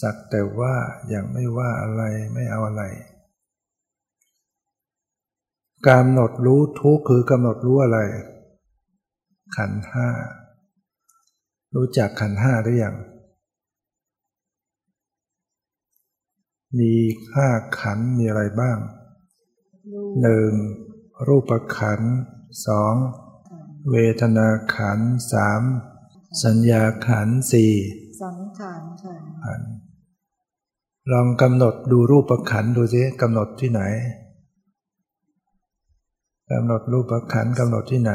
[0.00, 0.74] สักแต่ว่า
[1.08, 2.02] อย่างไม่ว่าอะไร
[2.34, 2.82] ไม่เอาอะไร
[5.88, 7.98] กำหนดรู้ทุกคือกำหนดรู้อะไร
[9.56, 10.08] ขันห้า
[11.74, 12.96] รู้จักขันห้าหรือยัง
[16.78, 16.94] มี
[17.34, 17.48] ห้า
[17.80, 18.78] ขันมีอะไรบ้าง
[20.22, 20.52] หนึ่ง
[21.26, 22.00] รูปขัน
[22.66, 22.94] สอง
[23.90, 25.00] เวทนาขัน
[25.32, 25.62] สาม
[26.42, 27.72] สัญญาขันสี่
[28.22, 29.62] สังขารขัน
[31.12, 33.82] ลองกำหนดดูรูปขันดูสิกำหนดที่ไหน
[36.50, 38.12] กำหนดรูปขันกำหนดที่ไหน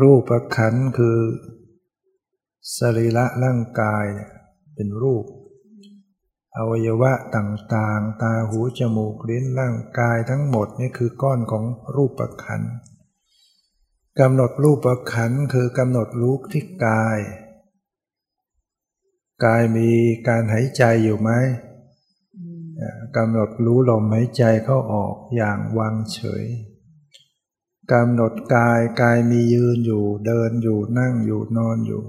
[0.00, 1.18] รูปขันคือ
[2.76, 4.06] สรีระร่างกาย
[4.74, 5.24] เป็นรูป
[6.56, 12.62] อวัยวะต่างๆ ตาหูจมูกลิ้นร่างกายทั้งหมดนี่คือก้อนของรูปขัน
[14.20, 17.18] กำหนดรูปขันคือกำหนดรู้ที่กาย
[19.44, 19.90] กายมี
[20.28, 21.30] การหายใจอยู่ไหม
[23.16, 26.44] กำหนดรู้ลมหายใจเข้าออกอย่างวางเฉย
[27.92, 32.04] กำหนดกายกายมียืนอยู่เดินอยู่นั่งอยู่นอนอยู่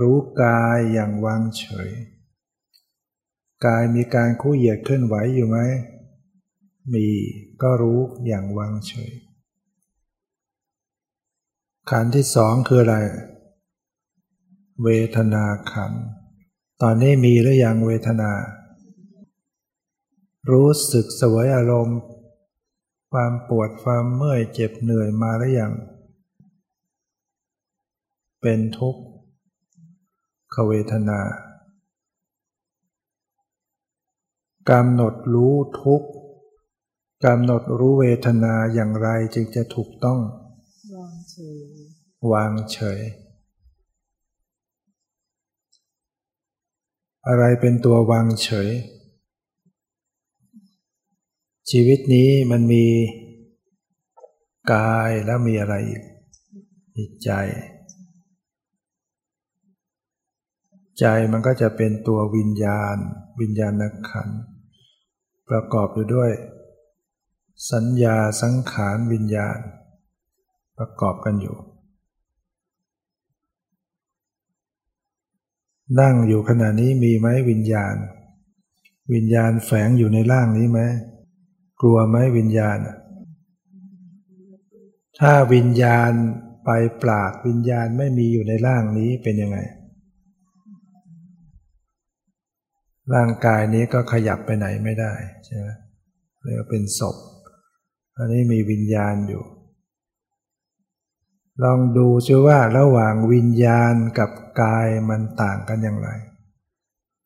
[0.00, 1.90] รู้กายอย่างวางเฉย
[3.66, 5.58] กายมีการคู่เหยียดเคลื่อนไหวอยู่ไหม
[6.92, 7.06] มี
[7.62, 9.12] ก็รู้อย่างวางเฉย
[11.90, 12.96] ขันที่สองคืออะไร
[14.84, 15.92] เวทนาขัน
[16.82, 18.32] ตอนนี้มีหรือยังเวทนา
[20.50, 21.98] รู้สึกสวยอารมณ์
[23.12, 25.72] ความปวดความเมื่อยเจ็บเหนื่อยมาหรือยัง
[28.40, 28.96] เป็นทุก
[30.54, 31.20] ขเวทนา
[34.70, 36.02] กำหนดรู้ทุก
[37.24, 40.20] กำหนดรู้เวทนาอย่างไรจึงจะถูกต้อง
[40.96, 41.36] วางเฉ
[41.70, 41.71] ย
[42.32, 43.00] วางเฉย
[47.26, 48.68] อะไรเป็นตัววางเฉย
[51.70, 52.86] ชีวิตนี้มันมี
[54.72, 56.02] กายแล้วมีอะไรอีก
[56.94, 57.30] มีใจ
[60.98, 62.96] ใจมันก็จะเป็นตัววิญญาณ
[63.40, 64.28] วิญญาณขัน
[65.48, 66.30] ประกอบอยู่ด้วย
[67.72, 69.58] สัญญาสังขารวิญญาณ
[70.78, 71.56] ประกอบกันอยู่
[76.00, 77.94] นั่งอยู่ขณะนี้มีไหมวิญญาณ
[79.12, 80.80] วิญญาณแฝงอยู่ในร่างนี้ไหม
[81.80, 82.78] กลัวไหมวิญญาณ
[85.18, 86.12] ถ้าวิญญาณ
[86.64, 86.70] ไป
[87.02, 89.58] ปราดวิญญาณไม่มีอยู่ในร่างนี้เป็นยังไง
[93.14, 95.12] ร่างกายนี้ก็ขยับไปไหนไม่ได้
[95.44, 95.68] ใช่ไหม
[96.42, 97.16] เรียกเป็นศพ
[98.16, 99.42] อันนี้มีวิญญาณอยู่
[101.64, 104.30] ลองดูซิว่าระหว่างวิญญาณกับ
[104.62, 106.08] กายมันต่างกันอย่างไร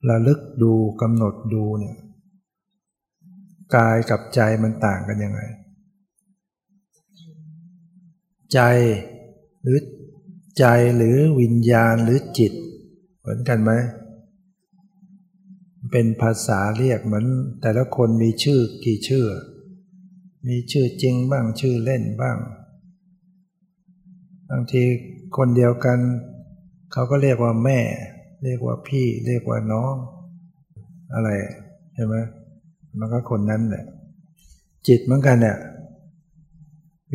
[0.08, 1.96] ระลึกดูกำหนดดูเนี่ย
[3.76, 5.40] กายกับใจมันต่างกันยังไง
[8.54, 8.60] ใจ
[9.62, 9.78] หรือ
[10.58, 10.64] ใจ
[10.96, 12.52] หรือวิญญาณหรือจิต
[13.18, 13.72] เหมือนกันไหม
[15.92, 17.26] เป็นภาษาเรียกเหมือน
[17.62, 19.26] แต่ละคนมีชื่อกี่ชื่อ
[20.48, 22.38] มีชื่อจริงบ้างชื่อเล่นบ้าง
[24.50, 24.82] บางที
[25.36, 25.98] คนเดียวกัน
[26.92, 27.78] เขาก็เรียกว่าแม่
[28.44, 29.94] เรียกว่าพี่ เรียกว่าน้อง
[31.14, 31.30] อะไร
[31.94, 32.14] ใช่ไหม
[32.98, 33.84] มันก็คนนั้นแหละ
[34.88, 35.58] จิตเหมือนกันเนี่ย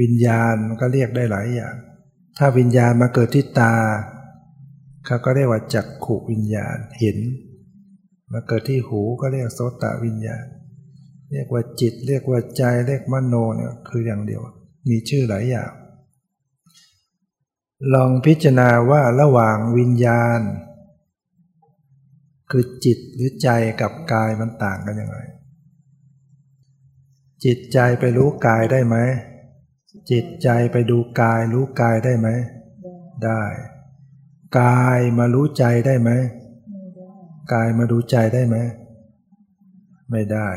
[0.02, 1.76] วิญญาณมันก็เรียกได้หลายอย่าง
[2.38, 3.74] ถ้าวิญญาณมาเกิดที่ตา
[5.06, 7.18] เขาก็เรียกว่าจักขุวิญญาณเห็น
[8.32, 10.46] มาเกิดที่หูก็เรียกโสตวิญญาณ
[11.32, 14.42] เรียกว่าจิต เรียกว่าใจเรียกมโนเนี่ยคืออย่างเดียว
[14.90, 15.72] มีชื่อหลายอย่าง
[17.94, 20.42] ลองพิจารณาว่าระหว่างวิญญาณ
[22.52, 23.50] คือจิตหรือใจ
[23.82, 25.18] กับกายมันต่างกันยังไง
[27.46, 28.98] จิตใจไปรู้กายได้ไหม
[30.12, 32.28] จิตใจไปดูกายรู้กายได้ไหม
[33.26, 33.44] ได้
[34.60, 36.10] กายมารู้ใจได้ไหม
[37.54, 38.58] กายมาดูใจได้ไหม
[40.12, 40.50] ไม่ได้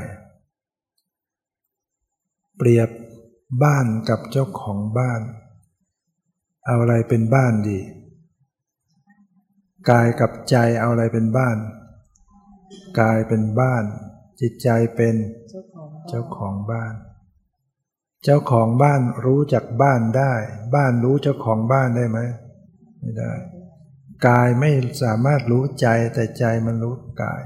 [2.56, 2.88] เปรียบ
[3.62, 5.20] บ้านกับเจ้าของบ้าน
[6.66, 7.80] เอาอะไรเป็นบ้านดี
[9.90, 11.56] กายกับใจเอาอะไรเป็นบ้าน
[13.00, 13.84] กายเป็นบ้าน
[14.40, 15.16] จิตใจเป็น
[16.08, 16.94] เจ้าของบ้าน
[18.24, 20.32] เจ้าของบ้านรู้จักบ้านได้
[20.74, 22.18] บ้านรู้เจ้าของบ้านได้ไหม
[23.00, 23.32] ไม่ได้
[24.26, 24.70] กายไม่
[25.02, 27.42] สามารถรู้ใจแต่ใจมันรู้กาย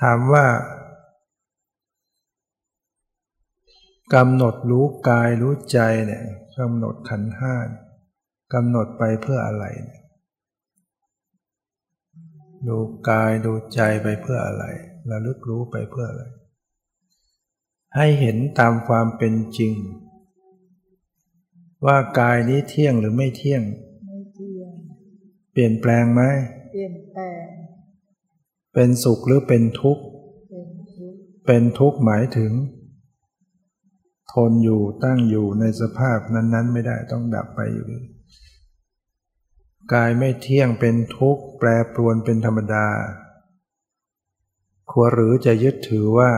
[0.00, 0.46] ถามว่า
[4.14, 6.24] กำหนดรู้กายรู้ใจเนี่ย
[6.58, 7.54] กำหนดขันห้า
[8.54, 10.02] กำหนดไปเพื่ออะไรเนี่ย
[12.68, 14.64] ดูกายดูใจไปเพื่ออะไร
[15.10, 16.24] ระลึกรู้ไปเพื่ออะไร
[17.96, 19.74] ให้เห็นตามความเป็นจริง
[21.86, 23.62] ว่ากายนี้เที่ยงหรือไม่เที่ยง
[24.08, 24.70] ไม่เที่ยง
[25.52, 26.22] เปลี่ยนแปลงไหม
[26.72, 27.46] เปลี่ยนแปลง
[28.74, 30.04] เป็นสุขหรือเป็นทุกข์
[30.46, 32.52] เป็นทุกข์เป็นทุกข์หมายถึง
[34.32, 37.98] ทนอยู่ตั้งอยู่ในสภาพนั้น ๆ ไม่ได้ต้องดับไปอยู่ดี
[39.92, 42.86] กายไม่เที่ยงเป็นทุกข์แปรปรวนเป็นธรรมดา
[44.90, 46.30] ควรหรือจะยึดถือว่า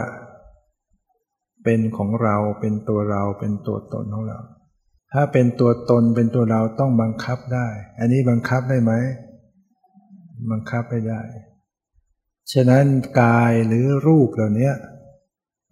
[1.64, 4.38] เป็นของเราเป็นตัวเราเป็นตัวตนของเรา
[5.12, 8.92] ถ้าเป็นตัวตนเป็นตัวเราต้องบังคับได้ อันนี้บังคับได้ไหม
[10.50, 11.22] บังคับไม่ได้
[12.52, 12.84] ฉะนั้น
[13.20, 14.70] กายหรือรูปเหล่านี้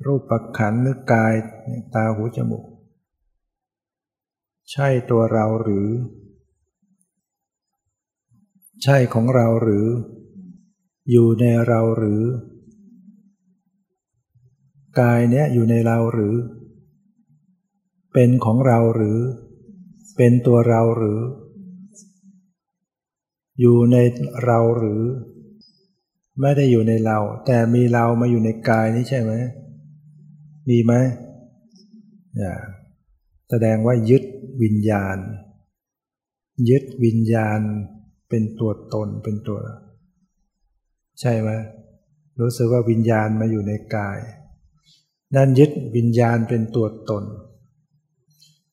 [0.06, 1.34] รูปปักขันหรือกาย
[1.94, 2.64] ตาหูจมูก
[4.72, 5.88] ใช่ตัวเราหรือ
[8.82, 9.86] ใช่ของเราหรือ
[11.10, 12.22] อยู่ในเราหรือ
[15.00, 16.34] กายเนี้ยอยู่ในเราหรือ
[18.12, 19.18] เป็นของเราหรือ
[20.16, 21.20] เป็นตัวเราหรือ
[23.60, 23.96] อยู่ใน
[24.44, 25.02] เราหรือ
[26.40, 29.32] ไม่ได้อยู่ในเรา แต่มีเรามาอยู่ในกายนี้ใช่ไหม
[30.68, 30.92] มีไหม
[32.38, 32.54] อย่า
[33.50, 34.24] แสดงว่ายึด
[34.62, 35.18] วิญญาณ
[36.70, 37.60] ยึดวิญญาณ
[38.28, 39.58] เป็นตัวตนเป็นตัว
[41.20, 41.50] ใช่ไหม
[42.40, 44.18] รู้สึกว่าวิญญาณมาอยู่ในกาย
[45.34, 47.24] นั่นยึดวิญญาณเป็นตัวตน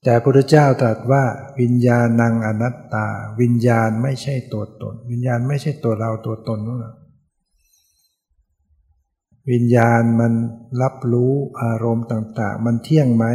[0.04, 1.24] แต่พระพุทธเจ้าตรัสว่า
[1.60, 3.08] วิญญาณังอนัตตา
[3.42, 6.94] วิญญาณไม่ใช่ตัวตน วิญญาณไม่ใช่ตัวเราตัวตนนั่นแหละ
[9.52, 10.34] วิญญาณมัน
[10.82, 13.26] รับรู้อารมณ์ต่าง ๆ มันเที่ยงไหม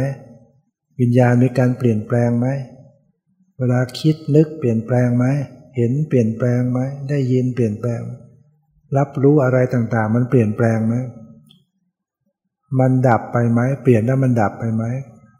[0.99, 2.47] วิญญาณมีการเปลี่ยนแปลงไหม
[3.57, 5.25] เวลาคิดนึกเปลี่ยนแปลงไหม
[5.75, 8.01] เห็นเปลี่ยนแปลงไหม ได้ยินเปลี่ยนแปลง
[8.97, 10.95] รับรู้อะไรต่างๆ มันเปลี่ยนแปลงไหม
[12.79, 14.83] มันดับไปไหม เปลี่ยนแล้วมันดับไปไหม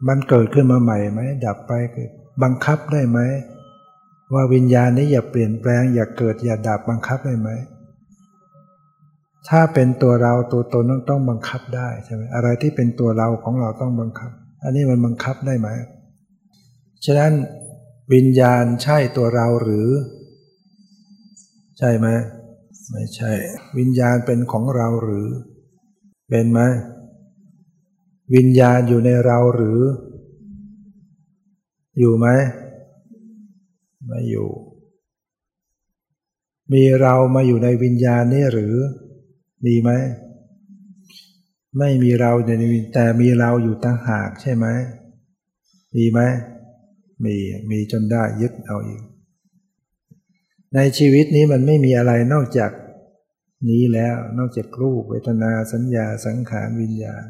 [0.08, 2.10] มันเกิดขึ้นมาใหม่ไหม ดับไปเกิด
[2.42, 3.18] บังคับได้ไหม
[4.34, 7.50] ว่าวิญญาณนี้อย่าเปลี่ยนแปลง อย่าเกิดอย่าดับบังคับได้ไหม
[9.48, 14.30] ถ้าเป็นตัวเราตัวตนต้องต้องบังคับได้ใช่ไหมอะไรที่เป็นตัวเราของเราต้องบังคับ
[14.62, 15.68] อันนี้มันบังคับได้ไหม
[17.04, 17.32] ฉะนั้น
[18.14, 19.88] วิญญาณใช่ตัวเราหรือ
[21.78, 22.06] ใช่ไหม
[22.90, 23.32] ไม่ใช่
[23.78, 25.28] วิญญาณเป็นของเราหรือ
[26.28, 26.60] เป็นไหม
[28.34, 29.80] วิญญาณอยู่ในเราหรือ
[31.98, 32.26] อยู่ไหม
[34.06, 34.48] ไม่อยู่
[36.72, 38.74] มีเรามาอยู่ในวิญญาณนี่หรือ
[39.64, 39.90] มีไหม
[41.78, 44.66] ไม่มีเราในวิญแต่มีเราอยู่ตั้งหากใช่ไหม
[45.94, 46.20] มีไหม
[47.24, 47.36] มี
[47.70, 49.02] มีจนได้ยึดเอาอีก
[50.74, 52.70] ในชีวิตนี้มันไม่มีอะไรนอกจาก
[53.68, 57.24] นี้แล้ว นอกจากรูปเวทนาสัญญาสังขารวิญญาณ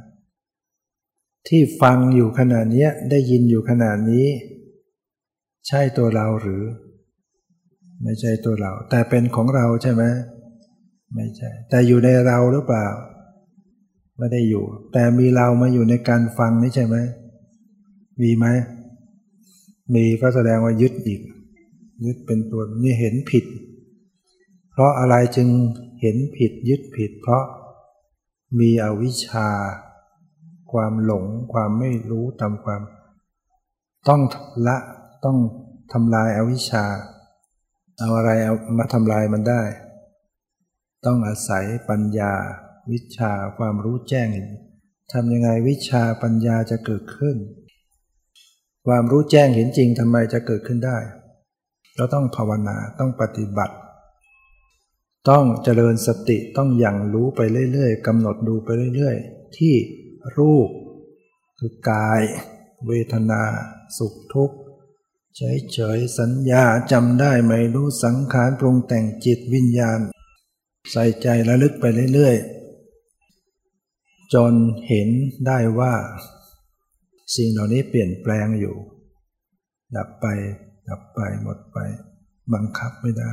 [1.48, 4.26] ที่ฟังอยู่ขนาดนี้ได้ยินอยู่ขนาดนี้
[5.68, 6.62] ใช่ตัวเราหรือ
[8.02, 10.02] ไม่ใช่ตัวเรา แต่เป็นของเราใช่ไหม
[11.14, 12.86] ไม่ใช่ แต่อยู่ในเราหรือเปล่า
[14.18, 16.96] ไม่ได้อยู่ แต่มีเรามาอยู่ในการฟังนี่ใช่ไหม
[18.22, 18.46] มีไหม
[19.94, 21.20] มีก็แสดงว่ายึดอีก
[22.06, 23.44] ยึดเป็นตัวนี่เห็นผิด
[24.70, 25.48] เพราะอะไรจึง
[26.00, 27.44] เห็นผิดยึดผิด เพราะ
[28.60, 29.48] มีอวิชชา
[30.72, 32.82] ความหลง ความไม่รู้ตามความ
[34.08, 34.22] ต้อง
[34.66, 34.76] ละ
[35.24, 35.38] ต้อง
[35.92, 36.84] ทำลายอาวิชชา
[37.98, 39.62] เอาอะไรเอามาทำลายมันได้
[41.06, 42.32] ต้องอาศัยปัญญา
[42.92, 44.28] วิชาความรู้แจ้ง
[45.12, 47.36] ทำยังไงวิชาปัญญาจะเกิดขึ้น
[48.86, 50.98] ความรู้แจ้งเห็นจริงทำไมจะเกิดขึ้นได้
[51.96, 53.74] เราต้องภาวนาต้องปฏิบัติ
[55.30, 57.40] ต้องเจริญสติต้องอย่างรู้ไป
[57.72, 59.74] เรื่อยๆกำหนดดูไปเรื่อยๆ ที่
[60.36, 60.68] รูป
[61.58, 62.20] คือกาย
[62.86, 63.42] เวทนา
[63.98, 64.56] สุขทุกข์
[65.36, 70.00] เฉยเฉยสัญญาจำได้ไหมรู้สังขารปรุงแต่งจิตวิญญาณ
[70.92, 74.52] ใส่ใจระลึกไปเรื่อยๆ จน
[74.88, 75.08] เห็น
[75.46, 75.94] ได้ว่า
[77.36, 78.76] สิ่งเหล่านี้เปลี่ยนแปลงอยู่
[79.96, 80.26] ดับไป
[80.88, 81.78] ดับไปหมดไป
[82.52, 83.32] บังคับไม่ได้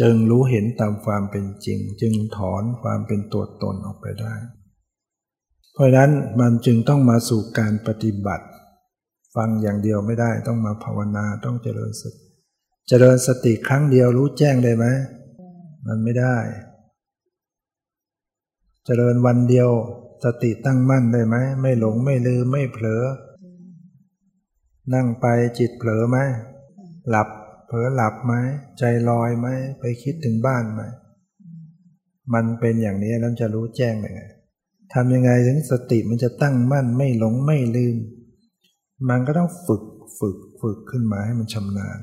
[0.00, 4.34] จึงรู้เห็นตามความเป็นจริง จึงถอนความเป็นตัวตนออกไปได้
[5.72, 8.46] เพราะนั้นมันจึงต้องมาสู่การปฏิบัติ
[9.34, 12.23] ฟังอย่างเดียวไม่ได้ต้องมาภาวนาต้องเจริญสติ
[12.88, 14.86] เจริญสติครั้งเดียวรู้แจ้งได้ไหม
[15.86, 16.36] มันไม่ได้
[18.84, 19.68] เจริญวันเดียว
[20.24, 23.04] สติตั้งมั่นได้ไหมไม่หลงไม่ลืมไม่เผลอ
[24.94, 25.26] นั่งไป
[25.58, 26.18] จิตเผลอไหม
[27.08, 27.28] หลับ
[27.66, 28.32] เผลอหลับไหม
[28.78, 29.46] ใจลอยไหม
[29.80, 30.82] ไปคิดถึงบ้านไหม
[32.34, 34.22] มันเป็นอย่างนี้แล้วจะรู้แจ้งยังไง
[34.92, 37.96] ทำยังไงถึงสติมันจะตั้งมั่นไม่หลงไม่ลืม
[39.08, 39.82] มันก็ต้องฝึก
[40.18, 41.98] ฝึกฝึกขึ้นมาให้มันชำนาญ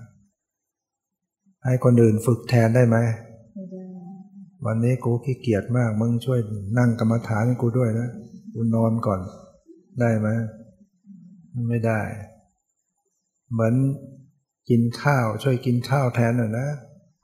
[1.66, 2.98] ให้คนอื่นฝึกแทนได้ไหม
[4.66, 6.40] วันนี้กูขี้เกียจมาก มึงช่วย
[6.78, 8.10] นั่งกรรมฐานให้กูด้วยนะ
[8.54, 9.22] กูนอนก่อน
[10.00, 10.28] ได้ไหม
[11.70, 12.02] ไม่ได้
[13.52, 13.76] เหมือน
[14.70, 16.68] กินข้าว ช่วยกินข้าวแทนหน่อยนะ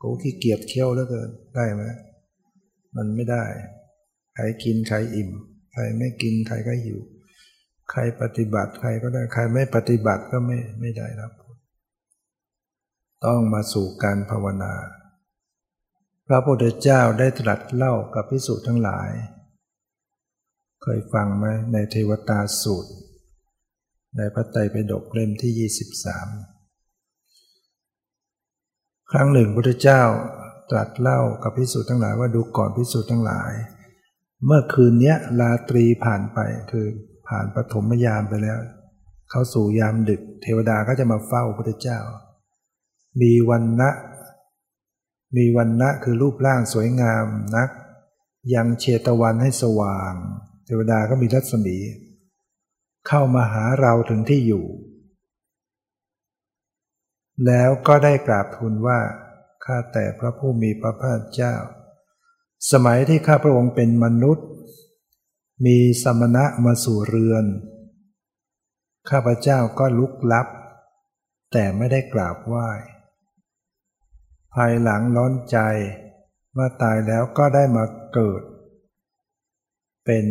[0.02, 1.84] กูขี้เกียจเคี้ยวแล้วเกินได้ไหม
[2.95, 3.43] มันไม่ได้
[4.36, 5.30] ใครกินใครอิ่ม
[5.73, 7.00] ใครไม่กินใครก็หิว
[7.91, 11.32] ใครปฏิบัติใครก็ได้ ใครไม่ปฏิบัติก็ไม่ไม่ได้รับ
[13.25, 14.73] ต้องมาสู่การภาวนา
[16.27, 19.10] พระพุทธเจ้าได้ตรัสเล่ากับพิสุทั้งหลาย
[20.84, 22.91] เคยฟังไหมในเทวตาสูตร
[24.17, 26.32] ในพระไตรปิฎกเล่มที่ 23
[29.12, 30.01] ครั้งหนึ่งพุทธเจ้า
[30.71, 33.51] ตรัสเล่ากับพิสูจน์ทั้งหลายว่าดูก่อนพิสูจน์ทั้งหลาย
[34.45, 36.39] เมื่อคืนนี้ลาตรีผ่านไป
[36.71, 36.86] คือ
[37.27, 38.60] ผ่านปฐมยามไปแล้ว
[39.30, 41.99] เข้าสู่ยามดึก เทวดาก็จะมาเฝ้าพุทธเจ้า
[43.21, 43.89] มีวันนะ
[45.36, 47.25] มีวันนะคือรูปร่างสวยงาม
[47.56, 47.69] นัก
[48.53, 50.13] ยังเชตวันให้สว่าง
[50.65, 51.77] เทวดาก็มีรัศมี
[53.08, 54.65] เข้ามาหาเราถึงที่อยู่
[57.45, 58.99] แล้วก็ได้กราบทูลว่า
[59.65, 61.56] ข้าแต่พระผู้มีพระภาคเจ้า
[62.71, 64.47] สมัยที่ข้าพระองค์เป็นมนุษย์
[65.65, 67.45] มีสมณะมาสู่เรือน
[69.10, 70.47] ข้าพระเจ้าก็ลุกลับ
[71.51, 72.69] แต่ไม่ได้กราบไหว้
[74.58, 75.58] ภายหลังร้อนใจ
[76.58, 78.41] ว่าตายแล้วก็ได้มาเกิด
[80.06, 80.26] เป็น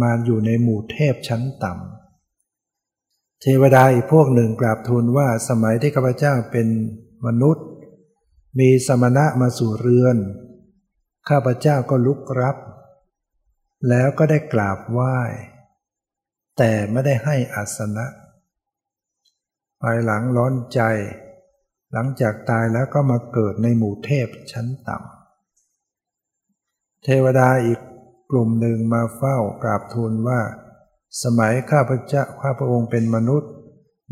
[0.00, 6.68] มาอยู่ในหมู่เทพชั้นต่ำเทวดาอีกพวกหนึ่งกราบทูลว่าสมัยที่ข้าพเจ้าเป็น
[7.26, 7.66] มนุษย์
[8.58, 10.16] มีสมณะมาสู่เรือน
[11.28, 12.56] ข้าพเจ้าก็ลุกรับ
[13.88, 15.18] แล้วก็ได้กราบไหว้
[16.58, 18.06] แต่ไม่ได้ให้อาสนะ
[19.82, 20.80] ภายหลังร้อนใจ
[21.92, 27.80] หลังจากตายแล้วก็มาเกิดในหมู่เทพชั้นต่ำเทวดาอีก
[28.30, 30.40] กลุ่มหนึ่งมาเฝ้ากราบทูลว่า
[31.22, 33.50] สมัยข้าพเจ้าข้าพระองค์เป็นมนุษย์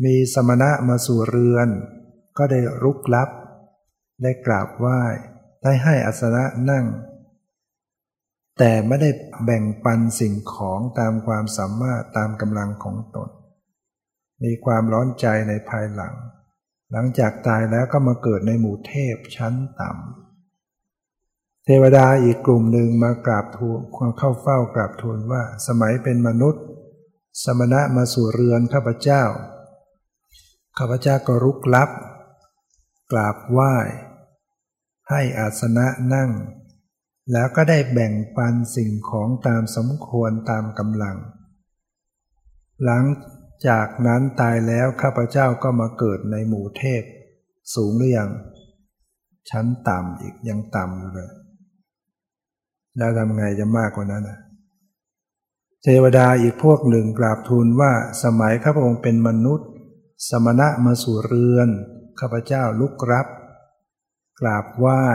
[0.05, 1.67] มีสมณะมาสู่เรือน
[2.37, 3.29] ก็ได้รุกลับ
[4.21, 5.01] ได้กราบไหว้
[5.63, 6.85] ได้ให้อัสนะนั่ง
[8.57, 9.09] แต่ไม่ได้
[9.43, 13.29] แบ่งปันสิ่งของตามความสามารถตามกำลังของตน
[14.43, 16.13] มีความร้อนใจในภายหลัง
[16.91, 23.79] หลังจากตายแล้วก็มาเกิดในหมู่เทพชั้นต่ำเทวดาอีกกลุ่มหนึ่งมากราบทูล
[24.17, 26.63] เข้าเฝ้ากราบทูลว่าสมัยเป็นมนุษย์
[27.43, 29.23] สมณะมาสู่เรือนข้าพเจ้า
[30.77, 31.89] ข้าพเจ้าก็รุกลับ
[33.11, 33.75] กราบไหว้
[35.09, 36.31] ให้อาสนะนั่ง
[37.31, 41.17] แล้วก็ได้แบ่งปันสิ่งของตามสมควรตามกำลัง
[42.83, 43.03] หลัง
[43.67, 47.03] จากนั้นตายแล้วข้าพเจ้าก็มาเกิดในหมู่เทพ
[47.75, 48.29] สูงหรือยัง
[49.49, 51.31] ชั้นต่ำอีกยังต่ำอยู่เลย
[52.97, 54.39] แล้วทำไงจะมากกว่านั้นนะ
[55.83, 57.91] เทวดาอีกพวกหนึ่งกราบทูลว่า
[58.23, 59.69] สมัยข้าพระองค์เป็นมนุษย์
[60.29, 61.69] สมณะมาสู่เรือน
[62.19, 63.27] ข้าพเจ้าลุกรับ
[64.39, 65.05] กราบไหว้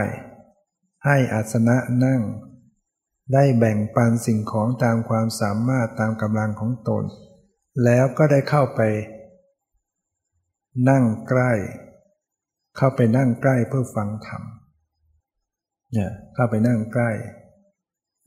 [1.05, 2.23] ให้อาสนะนั่ง
[3.33, 7.05] ได้แบ่งปันสิ่งของตามความสามารถตามกำลังของตน
[7.85, 8.81] แล้วก็ได้เข้าไป
[10.91, 11.53] นั่งใกล้
[12.77, 14.43] เข้าไปนั่งใกล้เพื่อฟังธรรม
[15.93, 17.11] เนี่ยเข้าไปนั่งใกล้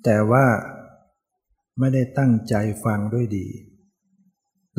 [0.04, 0.46] แต่ว่า
[1.80, 3.48] ไม่ได้ตั้งใจฟังด้วยดี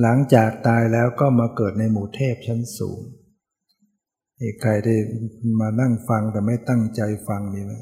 [0.01, 3.01] หลังจากตายแล้วก็มาเกิดในหมู่เทพชั้นสูง
[4.63, 4.97] ใครได้
[5.61, 7.73] มานั่งฟังแต่ไม่ตั้งใจฟังมีไหม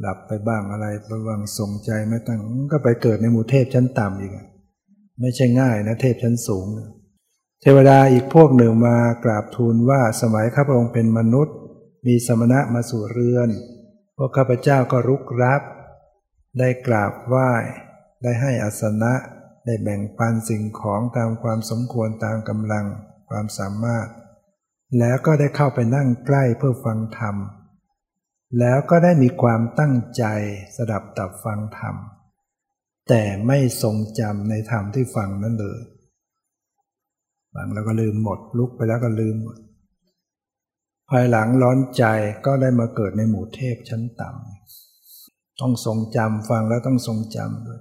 [0.00, 2.40] หลับไปบ้างอะไรไปบ้างสงใจไม่ตั้ง
[2.72, 4.32] ก็ไปเกิดในหมู่เทพชั้นต่ำอีก
[5.20, 6.66] ไม่ใช่ง่ายนะเทพชั้นสูง
[7.62, 11.56] เทวดาอีกพวกหนึ่งมากราบทูลว่าสมัยข้าพระองค์เป็นมนุษย์
[12.06, 13.48] มีสมณะมาสู่เรือน
[14.16, 15.62] พวกข้าพเจ้าก็รุกรับ
[16.58, 17.52] ได้กราบไหว้
[18.22, 19.12] ได้ให้อาสนะ
[19.66, 22.86] ได้แบ่งปันสิ่งของตามความสมควรตามกำลัง
[23.28, 24.06] ความสามารถ
[24.98, 27.36] แล้วก็ได้เข้าไปนั่งใกล้เพื่อฟังธรรม
[28.58, 30.24] แล้วก็ได้มีความตั้งใจ
[30.76, 31.96] สดับตับฟังธรรม
[33.08, 35.80] แต่ไม่ทรงจำในธรรมที่ฟังนั้นเลย
[37.54, 39.58] ฟังแล้วก็ลืมหมดลุกไปแล้วก็ลืมหมด
[41.10, 42.04] ภายหลังร้อนใจ
[42.46, 47.80] ก็ได้มาเกิดในหมู่เทพชั้นต่ำต้องทรงจำฟังแล้วต้องทรงจำด้วย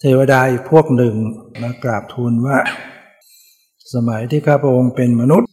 [0.00, 1.14] เทวดาอีกพวกหนึ่ง
[1.62, 2.58] มากราบทูลว่า
[3.94, 5.48] สมัยที่ข้าพระองค์เป็นมนุษย์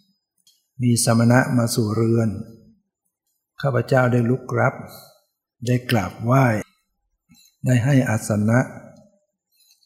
[0.83, 2.29] มีสมณะมาสู่เรือน
[3.61, 4.73] ข้าพเจ้าได้ลุกรับ
[5.65, 6.45] ได้กราบไหว้
[7.65, 8.59] ได้ให้อาสนะ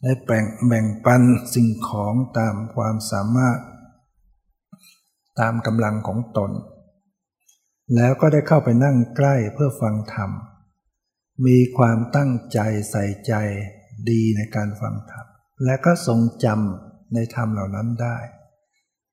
[0.04, 1.22] ได้แบ่งแบ่งปัน
[1.54, 3.60] สิ่งของตามความสามารถ
[5.40, 6.52] ตามกำลังของตน
[7.96, 10.32] แล้วก็ได้เข้าไปนั่งใกล้เพื่อฟังธรรม
[11.46, 12.60] มีความตั้งใจ
[12.92, 13.34] ใส่ใจ
[14.10, 15.26] ดีในการฟังธรรม
[15.66, 18.18] และก็ทรงจำในธรรมเหล่านั้นได้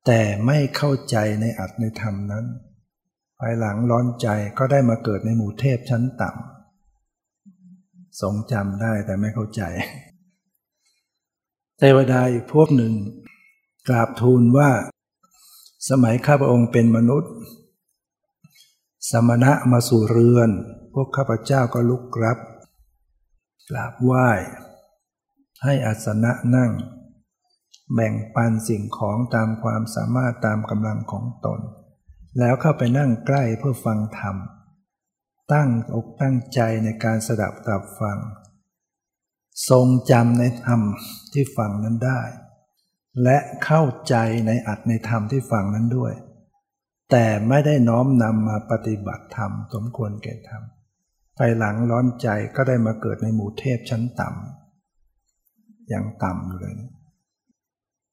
[0.06, 2.44] แต่ไม่เข้าใจในอัตในธรรมนั้น
[3.40, 4.28] ภายหลังร้อนใจ
[4.58, 9.62] ก็ได้มาเกิดในหมู่เทพชั้นต่ำทรงจำได้แต่ไม่เข้าใจ
[11.78, 12.92] เทวดาอีกพวกหนึ่ง
[13.88, 14.70] กราบทูลว่า
[15.90, 17.32] สมัยข้าพระองค์เป็นมนุษย์
[19.10, 20.50] สมณะมาสู่เรือน
[20.92, 22.38] พวกข้าพเจ้าก็ลุกรับ
[23.70, 24.28] กราบไหว้
[25.64, 26.72] ให้อาสนะนั่ง
[27.94, 31.60] แบ่งปันสิ่งของตามความสามารถตามกำลังของตน
[32.38, 34.36] แล้วเข้าไปนั่งใกล้เพื่อฟังธรรม
[35.52, 38.18] ตั้งอกตั้งใจในการสดับตับฟัง
[39.70, 40.80] ทรงจำในธรรม
[41.32, 42.20] ที่ฟังนั้นได้
[43.22, 44.14] และเข้าใจ
[44.46, 46.12] ในอัตในธรรมที่ฟังนั้นด้วย
[47.10, 50.62] แต่ไม่ได้น้อมนำมาปฏิบัติธรรมสมควรแก่ธรรม
[51.38, 56.74] ภายหลังร้อนใจก็ได้มาเกิดในหมู่เทพชั้นต่ำอย่างต่ำอยู่เลย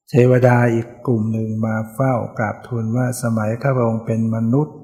[0.09, 4.75] เทวดาอีกกลุ่มหนึ่งมาเฝ้ากราบทูลว่าสมัยข้าพระองค์เป็นมนุษย์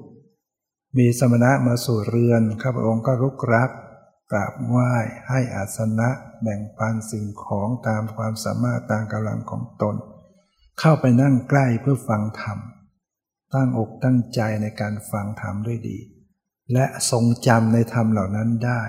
[0.98, 3.70] มีสมณะมาสู่เรือนข้าพระองค์ก็รุกรับ
[4.32, 4.94] กราบไหว้
[5.30, 6.10] ให้อาสนะ
[6.42, 9.96] แบ่งปันสิ่งของตามความสามารถตามกำลังของตน
[10.80, 12.58] เข้าไปนั่งใกล้เพื่อฟังธรรม
[13.54, 15.98] ตั้งอกตั้งใจในการฟังธรรมด้วยดี
[16.74, 18.82] และทรงจำในธรรมเหล่านั้นได้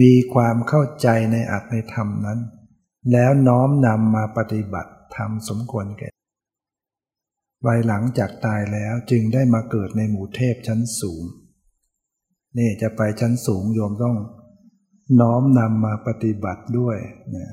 [0.00, 2.40] มีความเข้าใจในอัตในธรรมนั้น
[3.12, 6.08] แล้วน้อมนำมาปฏิบัติ ธรรมสมควรแก่
[7.66, 11.22] วัยหลังจากตายแล้วจึงได้มาเกิดในหมู่เทพชั้นสูง
[12.58, 14.16] นี่จะไปชั้นสูงโยมต้อง
[15.20, 16.98] น้อมนำมาปฏิบัติด้วย
[17.30, 17.52] เนี่ย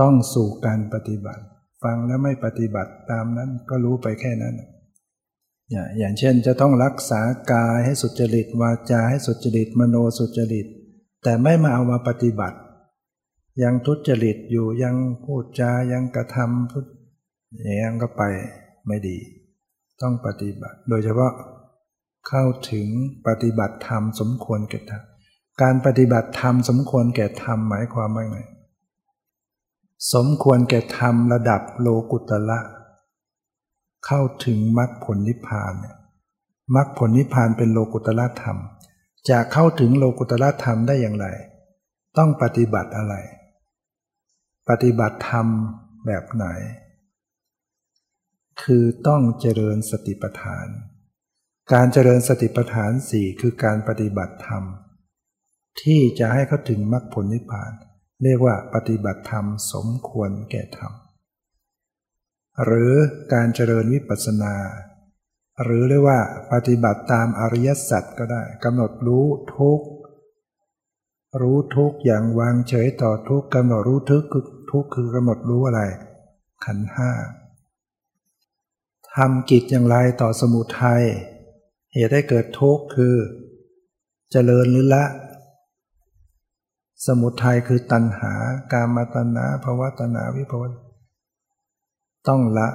[0.00, 1.42] ต้องสู่การปฏิบัติ
[1.82, 4.54] ฟังแล้วไม่ปฏิบัติตามนั้นก็รู้ไปแค่นั้น
[5.98, 7.20] อย่างเช่นจะต้องรักษา
[7.52, 10.66] กายให้สุจริตวาจาให้สุจริตมโนสุจริต
[11.22, 12.58] แต่ไม่มาเอามาปฏิบัติ
[13.62, 16.84] ยังทุจริตอยู่ยังพูดจายังกระทำพุท
[17.62, 18.22] อย่างนี้ก็ไป
[18.86, 19.18] ไม่ดี
[20.00, 21.32] ต้องปฏิบัติ โดยเฉพาะ
[22.28, 22.88] เข้าถึง
[23.26, 25.02] ปฏิบัติธรรมสมควรแก่ธรรม
[25.62, 28.40] การปฏิบัติธรรมสมควรแก่ธรรมหมายความว่าไง
[30.14, 32.60] สมควรแก่ธรรมระดับโลกุตละ
[34.06, 35.96] เข้าถึงมรรคผลนิพพานเนี่ย
[36.74, 38.56] มรรคผลนิพพานเป็นโลกุตละธรรม
[39.28, 41.26] จะเข้าถึงโลกุตละธรรมได้อย่างไร
[42.18, 43.14] ต้องปฏิบัติอะไร
[44.68, 45.46] ปฏิบัติธรรม
[46.06, 46.46] แบบไหน
[48.62, 50.68] คือต้องเจริญสติปัฏฐาน
[51.72, 54.64] การเจริญสติปัฏฐานสี่คือการปฏิบัติธรรม
[55.82, 57.72] ที่จะให้เขาถึงมรรคผลนิพพาน
[58.22, 60.92] เรียกว่าปฏิบัติธรรมสมควรแก่ธรรม
[62.64, 62.94] หรือ
[63.32, 64.54] การเจริญวิปัสสนา
[65.62, 66.20] หรือเรียกว่า
[66.52, 69.80] ปฏิบัติตามอริยสัจก็ได้กำหนดรู้ทุก
[71.40, 74.24] รู้ทุกอย่างวางเฉยต่อทุกกำหนดรู้ทุก
[74.70, 75.82] ทุกคือกำหนดรู้อะไร
[76.64, 77.10] ขันห้า
[79.14, 81.02] ทำกิจอย่างไรต่อสมุทัย
[81.94, 83.20] เหตุให้เกิดทุกข์คือจ
[84.32, 85.04] เจริญหรือละ
[87.06, 88.32] สมุทัยคือตัณหา
[88.72, 90.64] การมาตัณหาภาวะตัณหาวิภว
[92.28, 92.68] ต้องละ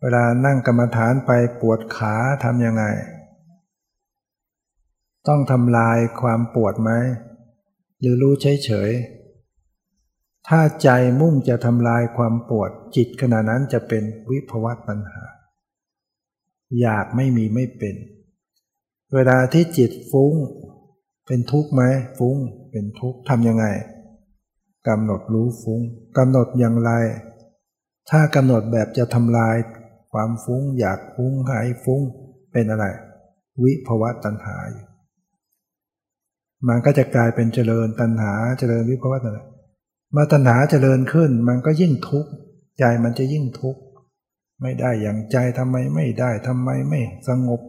[0.00, 1.30] เวลานั่งกรรมฐานไป
[1.60, 2.84] ปวดขาทำยังไง
[5.28, 6.90] ต้องทำลายความปวดไหม
[8.00, 8.32] หรือรู้
[8.64, 9.15] เฉยๆ
[10.48, 10.88] ถ้าใจ
[11.20, 15.22] มุ่งจะทำลายความปวดจิตขณะนั้นจะเป็นวิภวตัณหา
[16.80, 17.96] อยากไม่มีไม่เป็น
[19.14, 20.34] เวลาที่จิตฟุ้ง
[21.26, 21.82] เป็นทุกข์ไหม
[22.18, 22.36] ฟุ้ง
[22.70, 23.66] เป็นทุกข์ทำยังไง
[24.88, 25.80] กำหนดรู้ฟุ้ง
[26.18, 26.90] กำหนดอย่างไร
[28.10, 29.56] ถ้ากำหนดแบบจะทำลาย
[30.12, 32.02] ความฟุ้ง อยากฟุ้งหายฟุ้ง
[32.52, 32.86] เป็นอะไร
[33.62, 34.86] วิภวตัณหาอยู่
[36.68, 39.44] มันก็จะกลายเป็นเจริญตัณหาเจริญวิภวตัณหา
[40.16, 42.30] มาตัณหาเจริญขึ้นมันก็ยิ่งทุกข์
[42.78, 43.80] ใจมันจะยิ่งทุกข์
[44.62, 47.60] ไม่ได้อย่างใจทำไมไม่ได้ทำไมไม่สงบ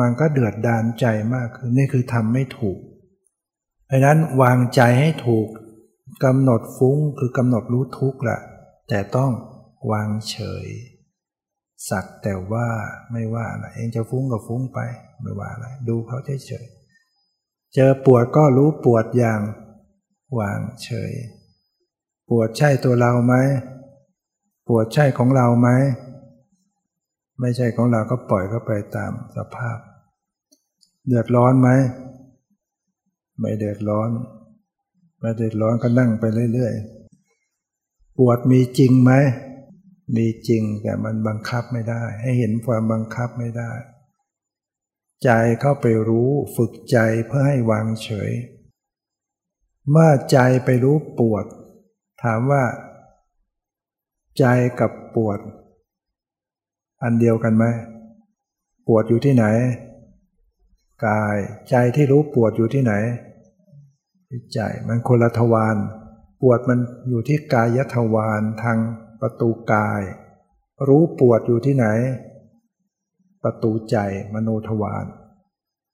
[0.00, 2.78] มันก็เดือดดานใจมากขึ้นนี่คือทำไม่ถูก
[3.90, 5.48] ดังนั้นวางใจให้ถูก
[6.24, 8.38] กำหนดฟุ้งคือกำหนดรู้ทุกข์ละ
[8.88, 9.32] แต่ต้อง
[9.90, 10.68] วางเฉย
[11.90, 12.68] สักแต่ว่า
[13.12, 14.78] ไม่ว่าอะไรเองจะฟุ้งก็ฟุ้งไป
[15.22, 16.66] ไม่ว่าอะไรดูเขาเฉย
[17.74, 19.40] เจอปวดก็รู้ปวดอย่าง
[20.38, 21.12] วางเฉย
[22.28, 23.34] ปวดใช่ตัวเราไหม
[24.68, 25.68] ปวดใช่ของเราไหม
[27.40, 29.78] ไม่ใช่ของเราก็ปล่อยเข้าไปตามสภาพ
[31.06, 31.70] เดือดร้อนไหม
[33.38, 34.10] ไม่เดือดร้อน
[35.20, 39.12] ไม่เดือดร้อนก็นั่งไปเรื่อยๆ ปวดมีจริงไหม
[40.16, 43.72] มีจริงแต่มันบังคับไม่ได้ ให้เห็นความบังคับไม่ได้
[45.24, 48.30] ใจเข้าไปรู้ฝึกใจเพื่อให้วางเฉย
[49.90, 51.44] เมื่อใจไปรู้ปวด
[52.24, 52.64] ถามว่า
[54.38, 54.44] ใจ
[54.80, 55.38] กับปวด
[57.02, 57.64] อันเดียวกันไหม
[58.86, 59.44] ปวดอยู่ที่ไหน
[61.06, 61.36] กาย
[61.70, 62.92] ใจที่รู้ปวดอยู่ที่ไหน
[64.54, 65.76] ใจมันคนละทวาร
[66.42, 68.78] ปวดมันอยู่ที่กายทวารทาง
[69.20, 70.02] ประตูกาย
[70.88, 71.86] รู้ปวดอยู่ที่ไหน
[73.42, 73.96] ประตูใจ
[74.32, 75.04] มโนทวาร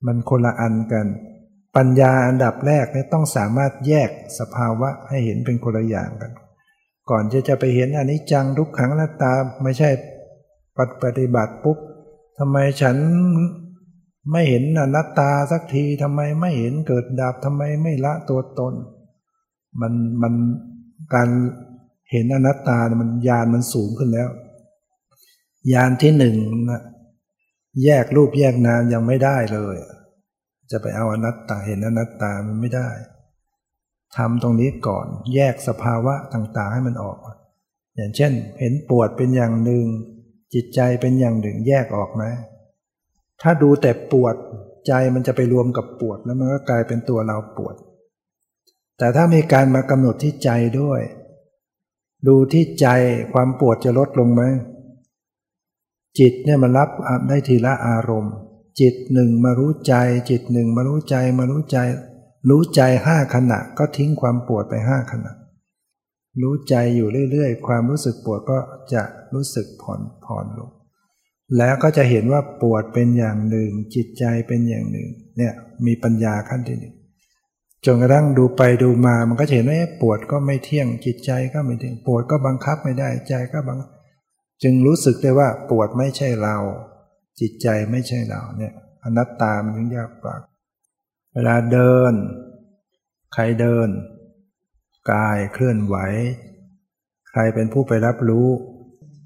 [0.06, 1.06] มันคนละอันกัน
[1.76, 6.32] ปัญญาอันดับแรกเนี่ยต้องสามารถแยกสภาวะให้เห็นเป็นคนละอย่างกัน
[7.10, 9.90] ก่อนจะจะไปเห็นอนิจจังทุกขังละตาไม่ใช่
[11.02, 11.78] ปฏิบัติปุ๊บ
[12.38, 12.96] ทำไมฉัน
[14.30, 18.74] ไม่เห็นอนัตตาสักทีทำไมไม่เห็นเกิดดับทำไมไม่ละตัวตน
[19.80, 19.92] มัน
[20.22, 20.34] มัน
[21.14, 21.28] การ
[22.10, 24.28] เห็นอนัตตามันญาณมันสูงขึ้นแล้ว
[25.72, 26.36] ญาณที่หนึ่ง
[26.70, 26.82] นะ
[27.84, 29.76] แยกรูปแยกนามยังไม่ได้เลย
[30.70, 32.88] จะไปเอาอนัตตาเห็นอนัตตามันไม่ได้
[34.16, 37.18] ทำตรงนี้ก่อนแยกสภาวะต่างๆให้มันออก
[37.96, 39.84] อย่างเช่น เห็นปวดเป็นอย่างหนึ่ง
[40.54, 42.24] จิตใจเป็นอย่างหนึ่งแยกออกไหม
[43.42, 44.34] ถ้าดูแต่ปวด
[44.86, 47.74] ใจมันจะไปรวมกับปวดแล้วมันก็กลายเป็นตัวเราปวด
[48.98, 50.50] แต่ถ้ามีการมากำหนดที่ใจ
[50.80, 51.00] ด้วย
[52.26, 52.86] ดูที่ใจ
[53.32, 54.42] ความปวดจะลดลงไหม
[56.18, 56.88] จิตเนี่ยมันรับ
[57.28, 58.34] ได้ทีละอารมณ์
[58.80, 59.94] จิตหนึ่งมารู้ใจ
[60.30, 61.78] จิตหนึ่งมารู้ใจมารู้ใจ
[62.48, 65.32] รู้ใจห้าขณะก็ทิ้งความปวดไปห้าขณะ
[66.42, 68.58] รู้ใจอยู่เรื่อยๆ ความรู้สึกปวดก็
[68.92, 69.02] จะ
[69.34, 70.70] รู้สึกผ่อนผ่อนลง
[71.58, 75.52] แล้วก็จะเห็นว่าปวดเป็นอย่างหนึ่ง จิตใจเป็นอย่างหนึ่ง เนี่ย
[75.86, 76.94] มีปัญญาขั้นที่หนึ่ง
[77.84, 83.78] จนกระทั่งดูไปดูมามันก็เห็นว่าปวดก็ไม่เที่ยง จิตใจก็ไม่เที่ยงปวดก็บังคับไม่ได้ใจก็บัง
[84.62, 86.56] จึงรู้สึกได้ว่าปวดไม่ใช่เรา
[87.40, 90.36] จิตใจไม่ใช่เราเนี่ยอนัตตามันถึงยากกว่า
[91.34, 92.12] เวลาเดิน
[93.34, 93.88] ใครเดิน
[95.12, 95.96] กายเคลื่อนไหว
[97.30, 98.48] ใครเป็นผู้ไปรับรู้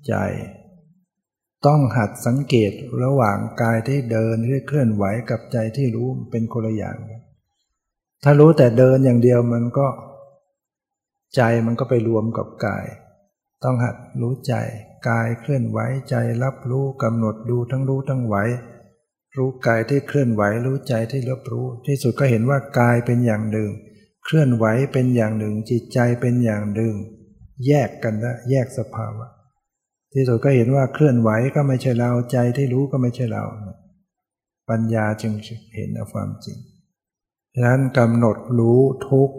[0.08, 0.14] ใจ
[1.66, 2.72] ต้องหัดสังเกต
[3.04, 6.96] ระหว่างกายที่เดินที่เคลื่อนไหวกับใจที่รู้เป็นคนละอย่าง
[8.24, 9.86] ถ้ารู้แต่เดินอย่างเดียวมันก็
[11.36, 12.86] ใจมันก็ไปรวมกับกาย
[13.64, 14.54] ต้องหัดรู้ใจ
[15.08, 15.78] กายเคลื่อนไหว
[16.10, 18.36] ใจรับรู้กำหนดดูทั้งรู้ทั้งไหว
[19.36, 23.70] รู้กายที่เคลื่อนไหวรู้ใจที่รับรู้ ที่สุดก็เห็นว่ากายเป็นอย่างหนึ่ง
[24.24, 26.94] เคลื่อนไหวเป็นอย่างหนึ่ง จิตใจเป็นอย่างหนึ่ง
[27.66, 29.26] แยกกันได้แยกสภาวะ
[30.12, 33.44] ที่สุดก็เห็นว่าเคลื่อนไหวก็ไม่ใช่เราใจที่รู้ก็ไม่ใช่เรา
[34.70, 35.32] ปัญญาจึง
[35.74, 36.58] เห็นความจริง
[37.54, 39.30] ฉะนั้นกำหนดรู้ทุก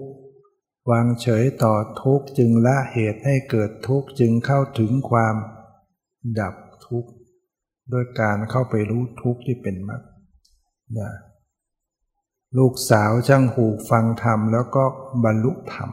[0.91, 5.35] วางเฉยต่อทุกจึงละเหตุให้เกิดทุกจึงเข้าถึงความ
[6.39, 6.55] ดับ
[6.87, 7.11] ทุกข์
[7.91, 10.01] ด้วยการเข้าไปรู้ทุกข์ที่เป็นมรรค
[10.97, 11.11] นะ
[12.57, 14.83] ลูกสาวช่างหูฟังธรรมแล้วก็
[15.23, 15.91] บรรลุธรรม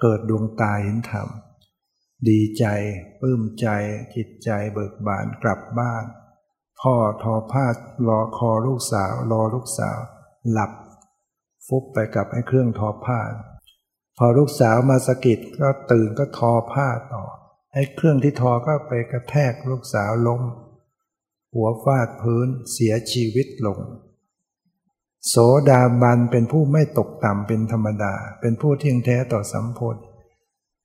[0.00, 1.28] เกิดดวงตาเห็นธรรม
[2.28, 2.64] ดีใจ
[3.20, 3.68] ปลื้มใจ
[4.14, 6.04] จิตใจเบิกบานกลับบ้าน
[6.80, 7.66] พ่อทอผ้า
[8.08, 9.98] รอคอลูกสาว รอลูกสาว
[10.50, 10.72] หลับ
[11.66, 13.20] ฟุบไปกับไอ้เครื่องทอผ้า
[14.18, 17.24] พอลูกสาวมาสะกิดก็ตื่นก็ทอผ้าต่อ
[17.74, 20.42] ไอ้เครื่องที่ทอก็ไปกระแทกลูกสาวล้ม
[21.54, 23.78] หัวฟาดพื้นเสียชีวิตลง
[25.28, 25.36] โส
[25.70, 29.96] ดาบันเป็นผู้ไม่ตกต่ำเป็นธรรมดา เป็นผู้เที่ยงแท้ต่อสัมโพธ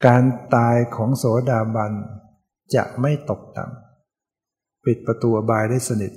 [0.05, 0.23] การ
[0.55, 1.93] ตายของโสดาบัน
[2.75, 6.11] จะไม่ตกต่ำปิดประตูบายได้สนิท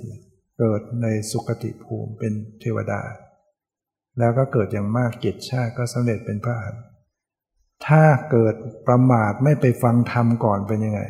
[0.59, 3.01] เกิดในสุคติภูมิเป็นเทวดา
[4.19, 6.83] แล้วก็เกิดอย่างมากเกียรติชาติก็สำเร็จเป็นพระอรหันต์
[7.87, 8.55] ถ้าเกิด
[8.87, 11.01] ประมาทไม่ไปฟังธรรมก่อนเป็นยังไง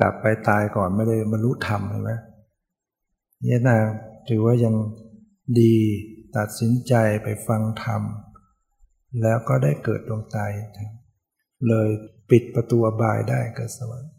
[0.00, 2.12] กลับไปตายก่อนไม่ได้บรรลุธรรมเห็นไหม
[3.42, 3.78] เนี่ยนะ
[4.28, 4.74] ถือว่ายัง
[5.60, 5.74] ดี
[6.36, 8.02] ตัดสินใจไปฟังธรรม
[9.22, 10.50] แล้วก็ได้เกิดดวงตาย
[11.68, 11.88] เลย
[12.30, 14.12] ปิดประตูบายได้เกิดสวรรค์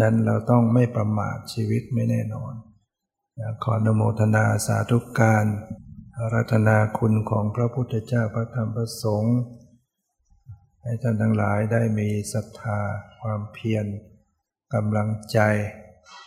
[0.00, 2.52] นั้นเราต้องไม่ประมาทชีวิตไม่แน่นอน
[3.64, 5.44] ขอนโมทนาสาธุการ
[6.32, 9.38] รัตนาคุณของพระพุทธเจ้าพระธรรมพระสงฆ์
[10.82, 12.80] ให้ท่านทั้งหลายได้มีศรัทธา
[13.20, 13.86] ความเพียร
[14.74, 15.38] กำลังใจ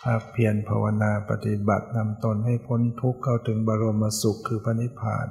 [0.04, 5.28] ภาคเพียรภาวนาปฏิบัตินำตนให้พ้นทุกข์เข้าถึงบรมสุขคือพระนิพพาน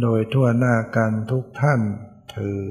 [0.00, 1.80] โดยทั่วหน้ากันทุกท่าน
[2.30, 2.62] เธอ